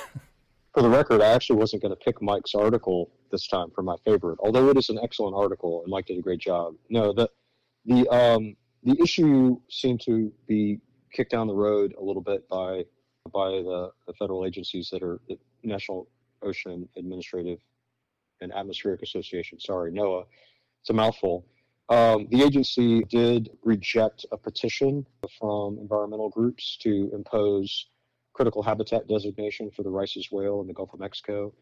for 0.75 0.83
the 0.83 0.89
record, 0.89 1.21
I 1.21 1.29
actually 1.29 1.55
wasn't 1.57 1.81
going 1.81 1.95
to 1.95 1.95
pick 1.95 2.21
Mike's 2.21 2.53
article 2.53 3.09
this 3.31 3.47
time 3.47 3.71
for 3.73 3.81
my 3.81 3.95
favorite, 4.05 4.37
although 4.41 4.69
it 4.69 4.77
is 4.77 4.89
an 4.89 4.99
excellent 5.01 5.35
article 5.35 5.81
and 5.81 5.89
Mike 5.89 6.05
did 6.05 6.19
a 6.19 6.21
great 6.21 6.39
job. 6.39 6.75
No, 6.89 7.13
the 7.13 7.27
the 7.85 8.07
um, 8.09 8.55
the 8.83 8.95
issue 9.01 9.59
seemed 9.69 10.01
to 10.01 10.31
be 10.47 10.79
kicked 11.13 11.31
down 11.31 11.47
the 11.47 11.55
road 11.55 11.95
a 11.99 12.03
little 12.03 12.21
bit 12.21 12.47
by 12.47 12.83
by 13.33 13.49
the, 13.49 13.89
the 14.05 14.13
federal 14.13 14.45
agencies 14.45 14.89
that 14.91 15.01
are 15.01 15.19
the 15.27 15.37
National 15.63 16.07
Ocean 16.43 16.87
Administrative 16.95 17.57
and 18.41 18.53
Atmospheric 18.53 19.01
Association. 19.01 19.59
Sorry, 19.59 19.91
NOAA. 19.91 20.25
It's 20.81 20.91
a 20.91 20.93
mouthful. 20.93 21.47
Um, 21.89 22.27
the 22.31 22.41
agency 22.41 23.03
did 23.03 23.49
reject 23.63 24.25
a 24.31 24.37
petition 24.37 25.05
from 25.39 25.77
environmental 25.79 26.29
groups 26.29 26.77
to 26.81 27.11
impose 27.13 27.87
critical 28.33 28.63
habitat 28.63 29.07
designation 29.07 29.69
for 29.71 29.83
the 29.83 29.89
Rice's 29.89 30.29
whale 30.31 30.61
in 30.61 30.67
the 30.67 30.73
Gulf 30.73 30.93
of 30.93 30.99
Mexico. 30.99 31.53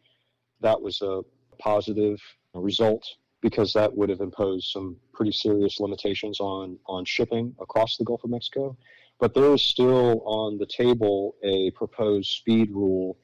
That 0.62 0.82
was 0.82 1.02
a 1.02 1.22
positive 1.60 2.20
result 2.54 3.06
because 3.42 3.74
that 3.74 3.96
would 3.96 4.10
have 4.10 4.22
imposed 4.22 4.68
some 4.72 4.96
pretty 5.14 5.34
serious 5.34 5.80
limitations 5.82 6.40
on, 6.40 6.78
on 6.88 7.04
shipping 7.04 7.54
across 7.60 7.98
the 7.98 8.06
Gulf 8.06 8.24
of 8.24 8.30
Mexico. 8.30 8.78
but 9.20 9.34
there 9.34 9.54
is 9.54 9.62
still 9.62 10.22
on 10.26 10.58
the 10.58 10.66
table 10.66 11.36
a 11.44 11.72
proposed 11.72 12.30
speed 12.30 12.72
rule 12.72 13.18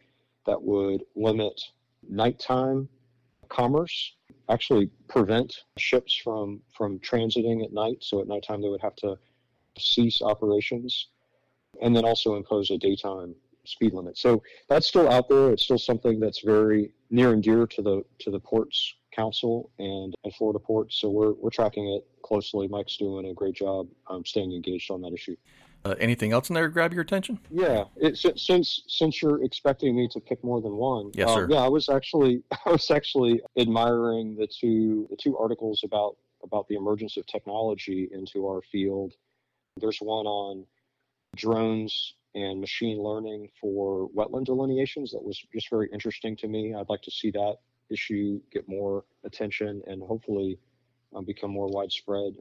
that 0.46 0.62
would 0.62 1.04
limit 1.16 1.60
nighttime 2.08 2.88
commerce, 3.50 4.16
actually 4.50 4.90
prevent 5.08 5.54
ships 5.78 6.16
from, 6.16 6.62
from 6.76 7.00
transiting 7.00 7.64
at 7.64 7.74
night. 7.74 7.98
So 8.02 8.22
at 8.22 8.28
nighttime, 8.28 8.62
they 8.62 8.70
would 8.70 8.82
have 8.82 8.96
to 8.98 9.18
cease 9.78 10.22
operations 10.22 11.08
and 11.82 11.96
then 11.96 12.06
also 12.06 12.36
impose 12.36 12.72
a 12.72 12.78
daytime 12.78 13.36
speed 13.66 13.94
limit. 13.94 14.18
So 14.18 14.42
that's 14.68 14.88
still 14.88 15.10
out 15.10 15.30
there. 15.30 15.52
It's 15.52 15.64
still 15.64 15.78
something 15.78 16.20
that's 16.20 16.42
very 16.42 16.92
near 17.10 17.34
and 17.34 17.44
dear 17.44 17.68
to 17.68 17.82
the 17.82 18.04
to 18.20 18.32
the 18.32 18.40
ports 18.40 18.96
council 19.16 19.72
and, 19.80 20.14
and 20.24 20.34
Florida 20.36 20.60
ports. 20.60 21.00
So 21.00 21.10
we're 21.10 21.34
we're 21.34 21.50
tracking 21.50 21.88
it 21.94 22.06
closely. 22.24 22.68
Mike's 22.68 22.98
doing 22.98 23.28
a 23.28 23.34
great 23.34 23.56
job 23.56 23.88
um, 24.10 24.26
staying 24.26 24.52
engaged 24.54 24.92
on 24.92 25.02
that 25.02 25.14
issue. 25.14 25.36
Uh, 25.86 25.96
anything 26.00 26.34
else 26.34 26.50
in 26.50 26.56
there 26.56 26.68
grab 26.68 26.92
your 26.92 27.02
attention? 27.02 27.40
Yeah, 27.50 27.86
it, 27.96 28.18
since 28.18 28.84
since 28.88 29.22
you're 29.22 29.44
expecting 29.44 29.96
me 29.96 30.10
to 30.12 30.20
pick 30.20 30.44
more 30.44 30.62
than 30.62 30.74
one, 30.74 31.12
yes, 31.14 31.30
sir. 31.34 31.46
Uh, 31.46 31.48
yeah, 31.48 31.60
I 31.60 31.70
was 31.70 31.88
actually 31.88 32.44
I 32.66 32.72
was 32.72 32.92
actually 32.92 33.42
admiring 33.58 34.36
the 34.36 34.48
two 34.48 35.08
the 35.10 35.16
two 35.16 35.38
articles 35.38 35.82
about 35.86 36.18
about 36.44 36.68
the 36.68 36.76
emergence 36.76 37.16
of 37.18 37.26
technology 37.28 38.10
into 38.12 38.48
our 38.48 38.62
field. 38.62 39.14
There's 39.78 40.00
one 40.00 40.26
on 40.26 40.66
drones 41.36 42.16
and 42.36 42.60
machine 42.60 43.02
learning 43.02 43.50
for 43.60 44.10
wetland 44.10 44.46
delineations 44.46 45.12
that 45.12 45.24
was 45.24 45.42
just 45.54 45.70
very 45.70 45.90
interesting 45.94 46.36
to 46.38 46.48
me. 46.48 46.76
I'd 46.76 46.90
like 46.90 47.02
to 47.04 47.12
see 47.12 47.32
that 47.32 47.56
issue 47.90 48.40
get 48.52 48.68
more 48.68 49.06
attention 49.24 49.82
and 49.88 50.04
hopefully 50.04 50.60
um, 51.16 51.26
become 51.26 51.52
more 51.52 51.68
widespread. 51.68 52.34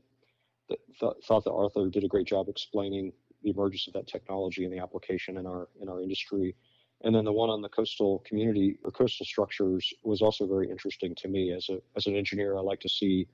Th- 0.69 0.81
thought 1.27 1.45
that 1.45 1.53
Arthur 1.53 1.89
did 1.89 2.05
a 2.05 2.09
great 2.09 2.27
job 2.27 2.49
explaining 2.49 3.13
the 3.43 3.51
emergence 3.51 3.87
of 3.87 3.93
that 3.95 4.07
technology 4.07 4.65
and 4.65 4.73
the 4.73 4.79
application 4.79 5.37
in 5.37 5.47
our 5.47 5.69
in 5.81 5.89
our 5.89 6.03
industry. 6.03 6.55
And 7.03 7.15
then 7.15 7.25
the 7.25 7.33
one 7.33 7.49
on 7.49 7.63
the 7.63 7.69
coastal 7.69 8.25
community 8.27 8.77
or 8.85 8.91
coastal 8.91 9.25
structures 9.25 9.93
was 10.03 10.21
also 10.21 10.47
very 10.47 10.69
interesting 10.69 11.15
to 11.17 11.29
me 11.29 11.53
as 11.53 11.69
a 11.69 11.81
as 11.97 12.07
an 12.07 12.17
engineer. 12.17 12.57
I 12.57 12.61
like 12.61 12.81
to 12.81 12.89
see 12.89 13.29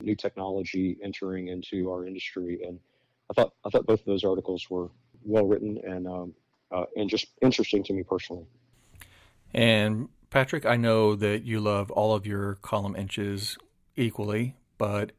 new 0.00 0.14
technology 0.14 0.96
entering 1.02 1.48
into 1.48 1.90
our 1.90 2.06
industry, 2.06 2.60
and 2.66 2.78
I 3.30 3.34
thought 3.34 3.52
I 3.64 3.70
thought 3.70 3.86
both 3.86 4.00
of 4.00 4.06
those 4.06 4.24
articles 4.24 4.68
were 4.70 4.90
well 5.24 5.46
written 5.46 5.78
and 5.84 6.06
um, 6.06 6.34
uh, 6.72 6.84
and 6.96 7.10
just 7.10 7.26
interesting 7.42 7.82
to 7.84 7.92
me 7.92 8.02
personally. 8.02 8.46
And 9.52 10.08
Patrick, 10.30 10.64
I 10.64 10.76
know 10.76 11.16
that 11.16 11.44
you 11.44 11.60
love 11.60 11.90
all 11.90 12.14
of 12.14 12.26
your 12.26 12.54
column 12.56 12.94
inches 12.96 13.58
equally, 13.96 14.54
but 14.78 15.12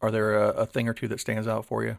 are 0.00 0.10
there 0.10 0.42
a, 0.42 0.48
a 0.50 0.66
thing 0.66 0.88
or 0.88 0.94
two 0.94 1.08
that 1.08 1.20
stands 1.20 1.46
out 1.46 1.64
for 1.66 1.84
you? 1.84 1.98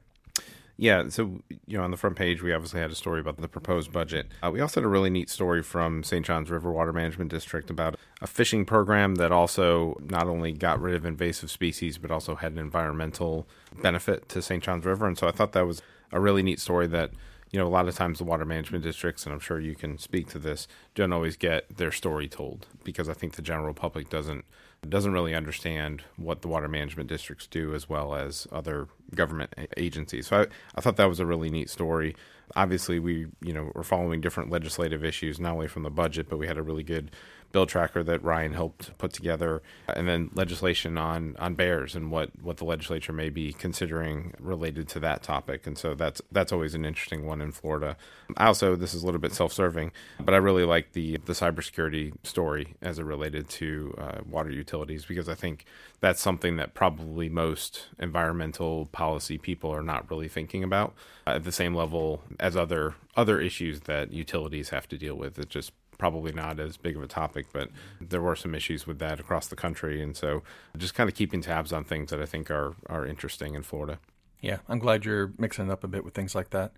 Yeah, 0.78 1.08
so 1.08 1.42
you 1.68 1.78
know, 1.78 1.84
on 1.84 1.92
the 1.92 1.98
front 1.98 2.18
page, 2.18 2.44
we 2.44 2.54
obviously 2.54 2.82
had 2.82 2.92
a 2.92 2.96
story 2.96 3.22
about 3.22 3.38
the 3.38 3.48
proposed 3.48 3.94
budget. 3.94 4.28
Uh, 4.44 4.52
we 4.52 4.60
also 4.60 4.82
had 4.82 4.86
a 4.86 4.90
really 4.90 5.10
neat 5.10 5.30
story 5.30 5.64
from 5.64 6.04
St. 6.04 6.26
Johns 6.26 6.50
River 6.50 6.72
Water 6.72 6.92
Management 6.92 7.32
District 7.32 7.70
about 7.70 7.96
a 8.22 8.28
fishing 8.28 8.66
program 8.66 9.16
that 9.16 9.32
also 9.32 9.96
not 10.02 10.28
only 10.28 10.52
got 10.52 10.82
rid 10.82 10.96
of 10.96 11.06
invasive 11.06 11.50
species, 11.50 11.98
but 11.98 12.12
also 12.12 12.36
had 12.36 12.52
an 12.52 12.58
environmental 12.58 13.48
benefit 13.82 14.28
to 14.30 14.42
St. 14.42 14.62
Johns 14.62 14.86
River. 14.86 15.08
And 15.08 15.18
so 15.18 15.28
I 15.28 15.32
thought 15.32 15.54
that 15.54 15.66
was 15.66 15.82
a 16.12 16.20
really 16.20 16.44
neat 16.44 16.60
story 16.60 16.88
that 16.88 17.12
you 17.52 17.60
know, 17.60 17.68
a 17.68 17.70
lot 17.70 17.88
of 17.88 17.96
times 17.96 18.18
the 18.18 18.26
water 18.26 18.44
management 18.44 18.84
districts, 18.84 19.26
and 19.26 19.32
I'm 19.32 19.40
sure 19.40 19.62
you 19.62 19.76
can 19.76 19.98
speak 19.98 20.28
to 20.30 20.40
this, 20.40 20.68
don't 20.94 21.14
always 21.14 21.38
get 21.38 21.78
their 21.78 21.92
story 21.92 22.28
told 22.28 22.68
because 22.84 23.08
I 23.08 23.14
think 23.14 23.36
the 23.36 23.42
general 23.42 23.74
public 23.74 24.10
doesn't 24.10 24.44
doesn't 24.90 25.14
really 25.14 25.34
understand 25.34 26.04
what 26.18 26.42
the 26.42 26.48
water 26.48 26.68
management 26.68 27.08
districts 27.08 27.48
do 27.48 27.74
as 27.74 27.88
well 27.88 28.14
as 28.14 28.46
other 28.52 28.88
government 29.14 29.54
agencies. 29.78 30.28
So 30.28 30.42
I, 30.42 30.48
I 30.76 30.82
thought 30.82 30.98
that 30.98 31.10
was 31.10 31.20
a 31.20 31.26
really 31.26 31.50
neat 31.50 31.70
story. 31.70 32.16
Obviously, 32.56 33.00
we 33.00 33.28
you 33.42 33.54
know 33.54 33.72
we're 33.74 33.84
following 33.84 34.22
different 34.22 34.52
legislative 34.52 35.04
issues 35.04 35.40
not 35.40 35.54
only 35.54 35.68
from 35.68 35.84
the 35.84 35.90
budget, 35.90 36.30
but 36.30 36.38
we 36.38 36.48
had 36.48 36.58
a 36.58 36.64
really 36.64 36.84
good 36.84 37.12
bill 37.56 37.66
tracker 37.66 38.04
that 38.04 38.22
Ryan 38.22 38.52
helped 38.52 38.98
put 38.98 39.14
together, 39.14 39.62
and 39.88 40.10
then 40.10 40.30
legislation 40.34 40.98
on 40.98 41.38
on 41.40 41.56
bears 41.56 41.96
and 41.96 42.12
what 42.12 42.30
what 42.42 42.58
the 42.58 42.66
legislature 42.66 43.14
may 43.14 43.30
be 43.30 43.54
considering 43.54 44.34
related 44.40 44.90
to 44.90 45.00
that 45.00 45.24
topic. 45.24 45.66
And 45.66 45.78
so 45.78 45.96
that's 45.96 46.22
that's 46.34 46.52
always 46.52 46.76
an 46.76 46.84
interesting 46.84 47.26
one 47.26 47.42
in 47.42 47.54
Florida. 47.54 47.96
I 48.36 48.48
also 48.48 48.76
this 48.76 48.94
is 48.94 49.04
a 49.04 49.06
little 49.06 49.22
bit 49.22 49.34
self 49.34 49.54
serving, 49.54 49.94
but 50.20 50.34
I 50.34 50.38
really 50.38 50.66
like 50.66 50.92
the 50.92 51.18
the 51.26 51.32
cybersecurity 51.32 52.14
story 52.24 52.76
as 52.82 53.00
it 53.00 53.06
related 53.06 53.48
to 53.50 53.96
uh, 53.98 54.18
water 54.30 54.52
utilities 54.52 55.06
because 55.06 55.30
I 55.30 55.36
think 55.36 55.64
that's 56.02 56.22
something 56.22 56.58
that 56.58 56.74
probably 56.74 57.30
most 57.30 57.88
environmental 58.00 58.88
policy 58.96 59.38
people 59.38 59.70
are 59.70 59.84
not 59.84 60.10
really 60.10 60.30
thinking 60.30 60.64
about 60.64 60.96
at 61.28 61.44
the 61.44 61.52
same 61.52 61.76
level 61.76 62.24
as 62.40 62.56
other 62.56 62.96
other 63.18 63.42
issues 63.42 63.82
that 63.82 64.14
utilities 64.14 64.70
have 64.70 64.88
to 64.88 64.98
deal 64.98 65.16
with. 65.16 65.38
It's 65.38 65.54
just 65.54 65.74
probably 65.98 66.32
not 66.32 66.60
as 66.60 66.78
big 66.78 66.96
of 66.96 67.04
a 67.04 67.08
topic, 67.08 67.48
but 67.52 67.70
there 68.00 68.22
were 68.22 68.38
some 68.38 68.56
issues 68.56 68.88
with 68.88 69.00
that 69.00 69.20
across 69.20 69.48
the 69.48 69.56
country, 69.56 70.02
and 70.02 70.16
so 70.16 70.44
just 70.78 70.96
kind 70.96 71.10
of 71.10 71.16
keeping 71.16 71.42
tabs 71.42 71.74
on 71.74 71.84
things 71.84 72.10
that 72.10 72.22
I 72.22 72.26
think 72.26 72.50
are 72.50 72.76
are 72.88 73.06
interesting 73.06 73.54
in 73.54 73.64
Florida. 73.64 74.00
Yeah, 74.42 74.60
I'm 74.70 74.80
glad 74.80 75.04
you're 75.04 75.34
mixing 75.38 75.68
it 75.68 75.72
up 75.72 75.84
a 75.84 75.88
bit 75.88 76.06
with 76.06 76.14
things 76.14 76.34
like 76.34 76.52
that. 76.52 76.72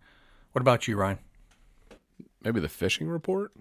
What 0.53 0.61
about 0.61 0.87
you, 0.87 0.97
Ryan? 0.97 1.19
Maybe 2.43 2.59
the 2.59 2.69
fishing 2.69 3.07
report. 3.07 3.51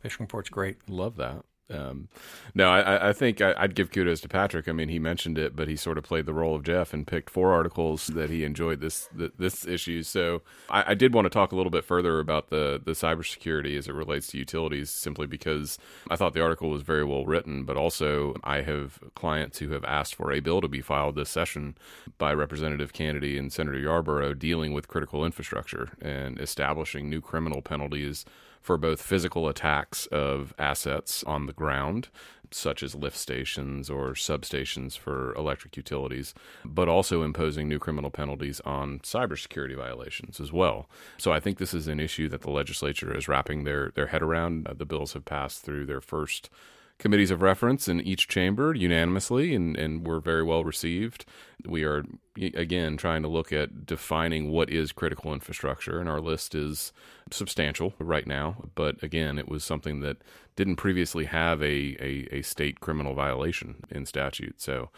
Fishing 0.00 0.24
report's 0.24 0.48
great. 0.48 0.88
Love 0.88 1.16
that. 1.16 1.44
Um, 1.68 2.08
no, 2.54 2.70
I, 2.70 3.08
I 3.08 3.12
think 3.12 3.40
I, 3.40 3.60
would 3.62 3.74
give 3.74 3.90
kudos 3.90 4.20
to 4.20 4.28
Patrick. 4.28 4.68
I 4.68 4.72
mean, 4.72 4.88
he 4.88 5.00
mentioned 5.00 5.36
it, 5.36 5.56
but 5.56 5.66
he 5.66 5.74
sort 5.74 5.98
of 5.98 6.04
played 6.04 6.24
the 6.24 6.32
role 6.32 6.54
of 6.54 6.62
Jeff 6.62 6.94
and 6.94 7.06
picked 7.06 7.28
four 7.28 7.52
articles 7.52 8.06
that 8.08 8.30
he 8.30 8.44
enjoyed 8.44 8.80
this 8.80 9.08
this 9.12 9.66
issue. 9.66 10.04
So 10.04 10.42
I, 10.70 10.92
I, 10.92 10.94
did 10.94 11.12
want 11.12 11.24
to 11.24 11.30
talk 11.30 11.50
a 11.50 11.56
little 11.56 11.70
bit 11.70 11.84
further 11.84 12.20
about 12.20 12.50
the 12.50 12.80
the 12.84 12.92
cybersecurity 12.92 13.76
as 13.76 13.88
it 13.88 13.94
relates 13.94 14.28
to 14.28 14.38
utilities, 14.38 14.90
simply 14.90 15.26
because 15.26 15.76
I 16.08 16.14
thought 16.14 16.34
the 16.34 16.42
article 16.42 16.70
was 16.70 16.82
very 16.82 17.04
well 17.04 17.26
written. 17.26 17.64
But 17.64 17.76
also, 17.76 18.36
I 18.44 18.60
have 18.60 19.00
clients 19.16 19.58
who 19.58 19.70
have 19.70 19.84
asked 19.84 20.14
for 20.14 20.32
a 20.32 20.40
bill 20.40 20.60
to 20.60 20.68
be 20.68 20.80
filed 20.80 21.16
this 21.16 21.30
session 21.30 21.76
by 22.16 22.32
Representative 22.32 22.92
Kennedy 22.92 23.36
and 23.36 23.52
Senator 23.52 23.78
Yarborough 23.78 24.34
dealing 24.34 24.72
with 24.72 24.86
critical 24.86 25.24
infrastructure 25.24 25.90
and 26.00 26.40
establishing 26.40 27.10
new 27.10 27.20
criminal 27.20 27.60
penalties 27.60 28.24
for 28.66 28.76
both 28.76 29.00
physical 29.00 29.48
attacks 29.48 30.06
of 30.06 30.52
assets 30.58 31.22
on 31.22 31.46
the 31.46 31.52
ground, 31.52 32.08
such 32.50 32.82
as 32.82 32.96
lift 32.96 33.16
stations 33.16 33.88
or 33.88 34.10
substations 34.14 34.98
for 34.98 35.32
electric 35.34 35.76
utilities, 35.76 36.34
but 36.64 36.88
also 36.88 37.22
imposing 37.22 37.68
new 37.68 37.78
criminal 37.78 38.10
penalties 38.10 38.60
on 38.64 38.98
cybersecurity 39.04 39.76
violations 39.76 40.40
as 40.40 40.52
well. 40.52 40.90
So 41.16 41.32
I 41.32 41.38
think 41.38 41.58
this 41.58 41.74
is 41.74 41.86
an 41.86 42.00
issue 42.00 42.28
that 42.28 42.40
the 42.40 42.50
legislature 42.50 43.16
is 43.16 43.28
wrapping 43.28 43.62
their, 43.62 43.92
their 43.94 44.08
head 44.08 44.20
around. 44.20 44.66
Uh, 44.66 44.74
the 44.74 44.84
bills 44.84 45.12
have 45.12 45.24
passed 45.24 45.62
through 45.62 45.86
their 45.86 46.00
first 46.00 46.50
committees 46.98 47.30
of 47.30 47.42
reference 47.42 47.88
in 47.88 48.00
each 48.00 48.26
chamber 48.28 48.74
unanimously 48.74 49.54
and, 49.54 49.76
and 49.76 50.06
were 50.06 50.20
very 50.20 50.42
well 50.42 50.64
received. 50.64 51.24
We 51.64 51.84
are, 51.84 52.04
again, 52.36 52.96
trying 52.96 53.22
to 53.22 53.28
look 53.28 53.52
at 53.52 53.86
defining 53.86 54.50
what 54.50 54.70
is 54.70 54.92
critical 54.92 55.32
infrastructure, 55.32 56.00
and 56.00 56.08
our 56.08 56.20
list 56.20 56.54
is 56.54 56.92
substantial 57.30 57.94
right 57.98 58.26
now. 58.26 58.68
But 58.74 59.02
again, 59.02 59.38
it 59.38 59.48
was 59.48 59.64
something 59.64 60.00
that 60.00 60.18
didn't 60.54 60.76
previously 60.76 61.26
have 61.26 61.60
a, 61.62 61.96
a, 62.00 62.28
a 62.32 62.42
state 62.42 62.80
criminal 62.80 63.14
violation 63.14 63.84
in 63.90 64.06
statute. 64.06 64.60
So 64.60 64.90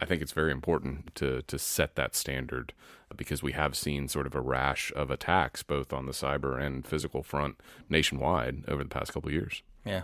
I 0.00 0.04
think 0.04 0.22
it's 0.22 0.32
very 0.32 0.52
important 0.52 1.14
to 1.16 1.42
to 1.42 1.58
set 1.58 1.96
that 1.96 2.14
standard 2.14 2.72
because 3.16 3.42
we 3.42 3.52
have 3.52 3.76
seen 3.76 4.08
sort 4.08 4.26
of 4.26 4.34
a 4.34 4.40
rash 4.40 4.92
of 4.94 5.10
attacks 5.10 5.62
both 5.62 5.92
on 5.92 6.06
the 6.06 6.12
cyber 6.12 6.60
and 6.60 6.86
physical 6.86 7.22
front 7.22 7.56
nationwide 7.88 8.64
over 8.68 8.82
the 8.82 8.90
past 8.90 9.12
couple 9.12 9.30
years. 9.30 9.62
Yeah, 9.84 10.02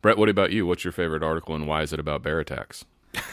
Brett, 0.00 0.18
what 0.18 0.28
about 0.28 0.52
you? 0.52 0.66
What's 0.66 0.84
your 0.84 0.92
favorite 0.92 1.22
article 1.22 1.54
and 1.54 1.66
why 1.66 1.82
is 1.82 1.92
it 1.92 2.00
about 2.00 2.22
bear 2.22 2.40
attacks? 2.40 2.84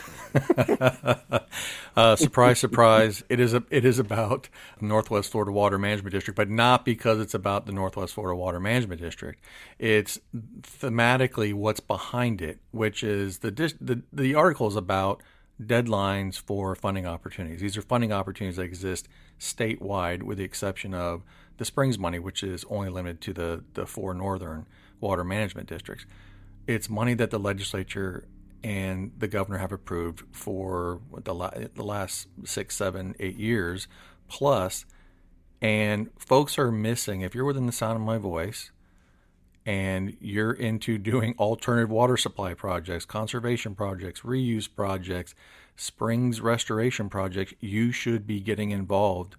uh, 1.95 2.15
surprise, 2.15 2.59
surprise! 2.59 3.23
It 3.29 3.39
is 3.39 3.53
a, 3.53 3.63
it 3.69 3.85
is 3.85 3.97
about 3.97 4.49
Northwest 4.79 5.31
Florida 5.31 5.51
Water 5.51 5.77
Management 5.77 6.13
District, 6.13 6.35
but 6.35 6.49
not 6.49 6.85
because 6.85 7.19
it's 7.19 7.33
about 7.33 7.65
the 7.65 7.71
Northwest 7.71 8.13
Florida 8.13 8.35
Water 8.35 8.59
Management 8.59 9.01
District. 9.01 9.41
It's 9.79 10.19
thematically 10.61 11.53
what's 11.53 11.79
behind 11.79 12.41
it, 12.41 12.59
which 12.71 13.03
is 13.03 13.39
the 13.39 13.51
the 13.81 14.01
the 14.13 14.35
article 14.35 14.67
is 14.67 14.75
about 14.75 15.23
deadlines 15.61 16.39
for 16.39 16.75
funding 16.75 17.05
opportunities. 17.05 17.61
These 17.61 17.77
are 17.77 17.81
funding 17.81 18.11
opportunities 18.11 18.57
that 18.57 18.63
exist 18.63 19.07
statewide, 19.39 20.23
with 20.23 20.37
the 20.37 20.43
exception 20.43 20.93
of 20.93 21.23
the 21.57 21.65
Springs 21.65 21.97
money, 21.97 22.19
which 22.19 22.43
is 22.43 22.65
only 22.69 22.89
limited 22.89 23.21
to 23.21 23.33
the 23.33 23.63
the 23.73 23.85
four 23.85 24.13
northern 24.13 24.65
water 24.99 25.23
management 25.23 25.67
districts 25.67 26.05
it's 26.69 26.87
money 26.87 27.15
that 27.15 27.31
the 27.31 27.39
legislature 27.39 28.27
and 28.63 29.11
the 29.17 29.27
governor 29.27 29.57
have 29.57 29.71
approved 29.71 30.23
for 30.31 31.01
the, 31.23 31.33
la- 31.33 31.49
the 31.73 31.83
last 31.83 32.27
six, 32.45 32.75
seven, 32.75 33.15
eight 33.19 33.37
years 33.37 33.87
plus. 34.27 34.85
And 35.63 36.11
folks 36.19 36.59
are 36.59 36.71
missing, 36.71 37.21
if 37.21 37.33
you're 37.33 37.43
within 37.43 37.65
the 37.65 37.71
sound 37.71 37.95
of 37.95 38.03
my 38.03 38.19
voice 38.19 38.71
and 39.65 40.15
you're 40.21 40.53
into 40.53 40.99
doing 40.99 41.33
alternative 41.39 41.89
water 41.89 42.17
supply 42.17 42.53
projects, 42.53 43.03
conservation 43.03 43.73
projects, 43.73 44.21
reuse 44.21 44.69
projects, 44.73 45.33
springs 45.75 46.39
restoration 46.39 47.09
projects, 47.09 47.55
you 47.59 47.91
should 47.91 48.27
be 48.27 48.39
getting 48.39 48.69
involved 48.69 49.35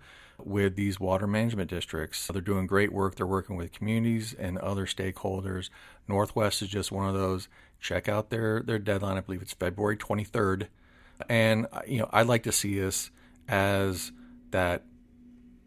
with 0.47 0.77
these 0.77 1.01
water 1.01 1.27
management 1.27 1.71
districts. 1.71 2.29
They're 2.29 2.41
doing 2.41 2.67
great 2.67 2.93
work. 2.93 3.17
They're 3.17 3.27
working 3.27 3.57
with 3.57 3.73
communities 3.73 4.35
and 4.39 4.59
other 4.59 4.87
stakeholders. 4.87 5.71
Northwest 6.09 6.63
is 6.63 6.69
just 6.69 6.93
one 6.93 7.09
of 7.09 7.15
those. 7.15 7.49
Check 7.81 8.09
out 8.09 8.31
their 8.31 8.63
their 8.63 8.79
deadline. 8.79 9.17
I 9.17 9.21
believe 9.21 9.43
it's 9.43 9.55
February 9.55 9.97
23rd. 9.97 10.69
And 11.29 11.67
you 11.87 11.99
know, 11.99 12.09
I'd 12.13 12.27
like 12.27 12.43
to 12.45 12.53
see 12.53 12.85
us 12.85 13.11
as 13.49 14.13
that 14.51 14.85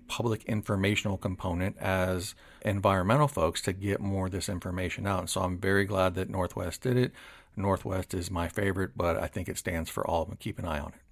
public 0.08 0.44
informational 0.46 1.18
component 1.18 1.78
as 1.78 2.36
environmental 2.62 3.28
folks 3.28 3.62
to 3.64 3.74
get 3.74 4.00
more 4.00 4.28
of 4.28 4.32
this 4.32 4.50
information 4.50 5.08
out. 5.08 5.20
And 5.20 5.30
so 5.30 5.42
I'm 5.42 5.58
very 5.58 5.86
glad 5.86 6.16
that 6.16 6.30
Northwest 6.30 6.82
did 6.82 6.98
it. 6.98 7.12
Northwest 7.56 8.14
is 8.14 8.32
my 8.32 8.48
favorite, 8.48 8.92
but 8.96 9.18
I 9.18 9.28
think 9.28 9.48
it 9.48 9.58
stands 9.58 9.90
for 9.90 10.06
all 10.06 10.24
of 10.24 10.30
them. 10.30 10.38
Keep 10.40 10.60
an 10.60 10.66
eye 10.66 10.80
on 10.80 10.90
it. 10.90 11.03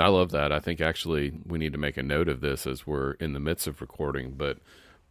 I 0.00 0.08
love 0.08 0.30
that. 0.30 0.52
I 0.52 0.60
think 0.60 0.80
actually 0.80 1.32
we 1.46 1.58
need 1.58 1.72
to 1.72 1.78
make 1.78 1.96
a 1.96 2.02
note 2.02 2.28
of 2.28 2.40
this 2.40 2.66
as 2.66 2.86
we're 2.86 3.12
in 3.12 3.32
the 3.32 3.40
midst 3.40 3.66
of 3.66 3.80
recording, 3.80 4.32
but 4.32 4.58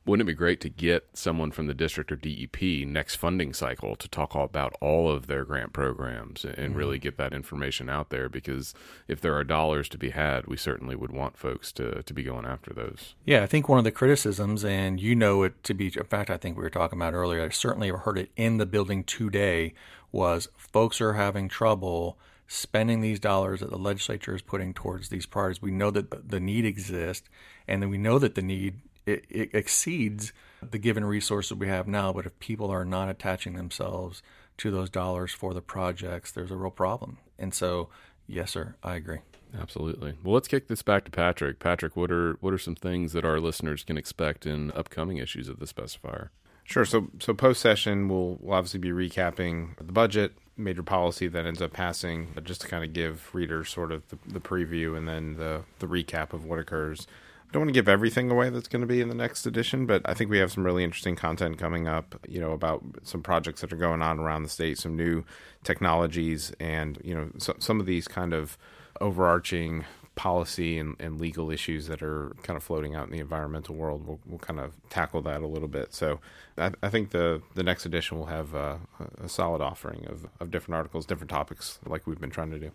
wouldn't 0.06 0.28
it 0.28 0.32
be 0.32 0.36
great 0.36 0.60
to 0.62 0.70
get 0.70 1.08
someone 1.14 1.52
from 1.52 1.68
the 1.68 1.74
district 1.74 2.12
or 2.12 2.16
DEP 2.16 2.88
next 2.88 3.16
funding 3.16 3.54
cycle 3.54 3.96
to 3.96 4.08
talk 4.08 4.36
all 4.36 4.46
about 4.46 4.74
all 4.82 5.12
of 5.12 5.28
their 5.28 5.46
grant 5.46 5.72
programs 5.72 6.44
and 6.44 6.56
mm-hmm. 6.56 6.74
really 6.74 6.98
get 6.98 7.18
that 7.18 7.34
information 7.34 7.90
out 7.90 8.10
there? 8.10 8.28
Because 8.28 8.74
if 9.08 9.22
there 9.22 9.36
are 9.36 9.44
dollars 9.44 9.88
to 9.90 9.98
be 9.98 10.10
had, 10.10 10.48
we 10.48 10.58
certainly 10.58 10.96
would 10.96 11.12
want 11.12 11.38
folks 11.38 11.72
to, 11.74 12.02
to 12.02 12.14
be 12.14 12.24
going 12.24 12.46
after 12.46 12.74
those. 12.74 13.14
Yeah, 13.24 13.44
I 13.44 13.46
think 13.46 13.70
one 13.70 13.78
of 13.78 13.84
the 13.84 13.92
criticisms, 13.92 14.66
and 14.66 15.00
you 15.00 15.16
know 15.16 15.44
it 15.44 15.64
to 15.66 15.74
be, 15.76 15.88
in 15.96 16.04
fact, 16.06 16.32
I 16.32 16.38
think 16.38 16.58
we 16.58 16.64
were 16.64 16.70
talking 16.72 16.98
about 16.98 17.14
earlier, 17.14 17.44
I 17.44 17.50
certainly 17.50 17.92
have 17.92 18.00
heard 18.00 18.18
it 18.18 18.32
in 18.36 18.58
the 18.58 18.66
building 18.66 19.04
today, 19.04 19.74
was 20.12 20.48
folks 20.58 21.02
are 21.02 21.14
having 21.14 21.50
trouble 21.50 22.18
spending 22.50 23.00
these 23.00 23.20
dollars 23.20 23.60
that 23.60 23.70
the 23.70 23.78
legislature 23.78 24.36
is 24.36 24.42
putting 24.42 24.74
towards 24.74 25.10
these 25.10 25.28
priorities. 25.28 25.62
We 25.62 25.72
know 25.72 25.92
that 25.92 26.30
the 26.30 26.40
need 26.40 26.66
exists, 26.66 27.30
and 27.68 27.82
then 27.82 27.90
we 27.90 28.00
know 28.00 28.20
that 28.20 28.36
the 28.36 28.42
need 28.42 28.82
it, 29.06 29.26
it 29.30 29.52
exceeds 29.54 30.34
the 30.68 30.80
given 30.80 31.06
resources 31.06 31.56
we 31.56 31.68
have 31.68 31.88
now. 31.88 32.12
But 32.12 32.26
if 32.26 32.38
people 32.40 32.70
are 32.72 32.84
not 32.84 33.08
attaching 33.08 33.54
themselves 33.54 34.22
to 34.58 34.72
those 34.72 34.90
dollars 34.90 35.32
for 35.32 35.54
the 35.54 35.62
projects, 35.62 36.32
there's 36.32 36.52
a 36.52 36.58
real 36.58 36.72
problem. 36.72 37.20
And 37.38 37.54
so, 37.54 37.90
yes, 38.28 38.52
sir, 38.52 38.76
I 38.84 38.96
agree. 38.96 39.20
Absolutely. 39.58 40.16
Well, 40.24 40.34
let's 40.34 40.48
kick 40.48 40.68
this 40.68 40.82
back 40.82 41.06
to 41.06 41.12
Patrick. 41.12 41.60
Patrick, 41.60 41.96
what 41.96 42.12
are 42.12 42.34
what 42.42 42.54
are 42.54 42.60
some 42.60 42.76
things 42.76 43.14
that 43.14 43.26
our 43.26 43.40
listeners 43.40 43.84
can 43.84 43.98
expect 43.98 44.46
in 44.46 44.72
upcoming 44.72 45.18
issues 45.18 45.48
of 45.50 45.60
the 45.60 45.66
specifier? 45.66 46.30
Sure. 46.64 46.86
So, 46.86 47.08
so 47.20 47.34
post 47.34 47.62
session, 47.62 48.08
we'll, 48.10 48.38
we'll 48.40 48.56
obviously 48.56 48.80
be 48.80 48.90
recapping 48.90 49.76
the 49.78 49.92
budget, 49.92 50.34
major 50.60 50.84
policy 50.84 51.28
that 51.28 51.46
ends 51.46 51.62
up 51.62 51.74
passing, 51.74 52.30
just 52.44 52.62
to 52.62 52.68
kind 52.68 52.84
of 52.84 52.94
give 52.94 53.34
readers 53.34 53.70
sort 53.70 53.92
of 53.92 54.08
the, 54.10 54.18
the 54.28 54.40
preview 54.40 54.98
and 54.98 55.08
then 55.08 55.36
the 55.36 55.64
the 55.80 55.88
recap 55.88 56.34
of 56.34 56.46
what 56.46 56.60
occurs. 56.60 57.08
I 57.50 57.52
don't 57.54 57.62
want 57.62 57.70
to 57.70 57.74
give 57.74 57.90
everything 57.90 58.30
away 58.30 58.52
that's 58.52 58.68
going 58.68 58.82
to 58.82 58.88
be 58.88 59.02
in 59.02 59.10
the 59.10 59.16
next 59.16 59.48
edition, 59.48 59.88
but 59.88 60.04
I 60.06 60.14
think 60.14 60.30
we 60.30 60.38
have 60.38 60.52
some 60.52 60.64
really 60.64 60.84
interesting 60.84 61.16
content 61.16 61.58
coming 61.58 61.88
up, 61.88 62.20
you 62.28 62.40
know, 62.40 62.52
about 62.52 62.84
some 63.02 63.24
projects 63.24 63.62
that 63.62 63.74
are 63.74 63.78
going 63.78 64.04
on 64.04 64.20
around 64.20 64.44
the 64.44 64.50
state, 64.50 64.78
some 64.78 64.96
new 64.96 65.24
technologies, 65.64 66.52
and, 66.60 67.00
you 67.04 67.16
know, 67.16 67.32
so, 67.40 67.56
some 67.58 67.80
of 67.80 67.88
these 67.88 68.08
kind 68.08 68.34
of 68.34 68.56
overarching 69.02 69.84
policy 70.20 70.78
and, 70.78 70.98
and, 71.00 71.18
legal 71.18 71.50
issues 71.50 71.88
that 71.88 72.04
are 72.04 72.36
kind 72.44 72.58
of 72.58 72.62
floating 72.62 72.94
out 72.94 73.06
in 73.06 73.14
the 73.14 73.20
environmental 73.20 73.74
world. 73.74 74.06
We'll, 74.06 74.20
we'll 74.26 74.40
kind 74.40 74.60
of 74.60 74.74
tackle 74.90 75.22
that 75.22 75.42
a 75.42 75.48
little 75.48 75.70
bit. 75.70 75.94
So 75.94 76.20
I, 76.58 76.72
I 76.84 76.90
think 76.90 77.12
the, 77.12 77.42
the 77.56 77.64
next 77.64 77.86
edition 77.86 78.18
will 78.18 78.26
have 78.26 78.54
a, 78.54 78.82
a 79.24 79.30
solid 79.30 79.62
offering 79.62 80.06
of, 80.08 80.28
of 80.42 80.52
different 80.52 80.76
articles, 80.76 81.06
different 81.06 81.30
topics 81.30 81.80
like 81.86 82.06
we've 82.06 82.20
been 82.20 82.32
trying 82.32 82.52
to 82.52 82.60
do. 82.60 82.72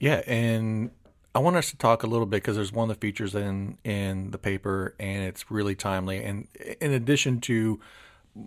Yeah, 0.00 0.20
and 0.26 0.90
I 1.34 1.38
want 1.38 1.56
us 1.56 1.70
to 1.70 1.78
talk 1.78 2.02
a 2.02 2.06
little 2.06 2.26
bit 2.26 2.42
because 2.42 2.56
there's 2.56 2.72
one 2.72 2.90
of 2.90 2.96
the 2.96 3.00
features 3.00 3.34
in 3.34 3.78
in 3.84 4.30
the 4.30 4.38
paper, 4.38 4.94
and 5.00 5.24
it's 5.24 5.50
really 5.50 5.74
timely. 5.74 6.22
And 6.22 6.46
in 6.78 6.92
addition 6.92 7.40
to 7.42 7.80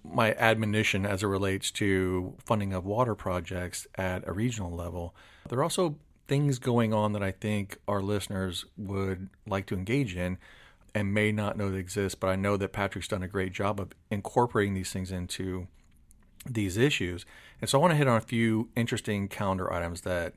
my 0.03 0.33
admonition 0.35 1.03
as 1.03 1.23
it 1.23 1.27
relates 1.27 1.71
to 1.71 2.35
funding 2.45 2.73
of 2.73 2.85
water 2.85 3.15
projects 3.15 3.87
at 3.95 4.27
a 4.27 4.33
regional 4.33 4.71
level, 4.71 5.15
there 5.49 5.57
are 5.57 5.63
also 5.63 5.95
things 6.27 6.59
going 6.59 6.93
on 6.93 7.13
that 7.13 7.23
I 7.23 7.31
think 7.31 7.77
our 7.87 8.01
listeners 8.01 8.65
would 8.77 9.29
like 9.47 9.65
to 9.67 9.75
engage 9.75 10.15
in 10.15 10.37
and 10.93 11.13
may 11.13 11.31
not 11.31 11.57
know 11.57 11.69
they 11.69 11.77
exist. 11.77 12.19
But 12.19 12.27
I 12.27 12.35
know 12.35 12.57
that 12.57 12.73
Patrick's 12.73 13.07
done 13.07 13.23
a 13.23 13.27
great 13.27 13.51
job 13.51 13.79
of 13.79 13.91
incorporating 14.09 14.73
these 14.73 14.91
things 14.91 15.11
into 15.11 15.67
these 16.45 16.77
issues. 16.77 17.25
And 17.61 17.69
so 17.69 17.77
I 17.77 17.81
want 17.81 17.91
to 17.91 17.97
hit 17.97 18.07
on 18.07 18.17
a 18.17 18.21
few 18.21 18.69
interesting 18.75 19.27
calendar 19.27 19.71
items 19.71 20.01
that 20.01 20.33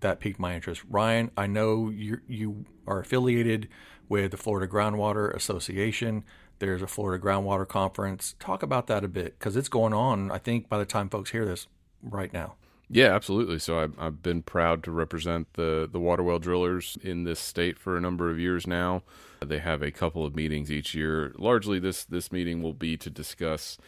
that 0.00 0.20
piqued 0.20 0.38
my 0.38 0.54
interest. 0.54 0.82
Ryan, 0.88 1.30
I 1.36 1.46
know 1.46 1.90
you 1.90 2.20
you 2.28 2.64
are 2.86 3.00
affiliated 3.00 3.68
with 4.08 4.30
the 4.30 4.36
Florida 4.36 4.72
Groundwater 4.72 5.34
Association. 5.34 6.24
There's 6.60 6.82
a 6.82 6.86
Florida 6.86 7.22
Groundwater 7.22 7.66
Conference. 7.66 8.34
Talk 8.38 8.62
about 8.62 8.86
that 8.86 9.04
a 9.04 9.08
bit 9.08 9.38
because 9.38 9.56
it's 9.56 9.68
going 9.68 9.92
on. 9.92 10.30
I 10.30 10.38
think 10.38 10.68
by 10.68 10.78
the 10.78 10.86
time 10.86 11.08
folks 11.08 11.30
hear 11.30 11.44
this, 11.44 11.66
right 12.02 12.32
now. 12.32 12.54
Yeah, 12.90 13.14
absolutely. 13.14 13.58
So 13.58 13.78
I've, 13.78 13.98
I've 13.98 14.22
been 14.22 14.42
proud 14.42 14.82
to 14.84 14.90
represent 14.90 15.52
the 15.54 15.88
the 15.90 16.00
water 16.00 16.22
well 16.22 16.38
drillers 16.38 16.96
in 17.02 17.24
this 17.24 17.38
state 17.38 17.78
for 17.78 17.96
a 17.96 18.00
number 18.00 18.30
of 18.30 18.38
years 18.38 18.66
now. 18.66 19.02
They 19.40 19.58
have 19.58 19.82
a 19.82 19.90
couple 19.90 20.24
of 20.24 20.34
meetings 20.34 20.70
each 20.72 20.94
year. 20.94 21.32
Largely, 21.36 21.78
this 21.78 22.04
this 22.04 22.32
meeting 22.32 22.62
will 22.62 22.72
be 22.74 22.96
to 22.96 23.10
discuss 23.10 23.78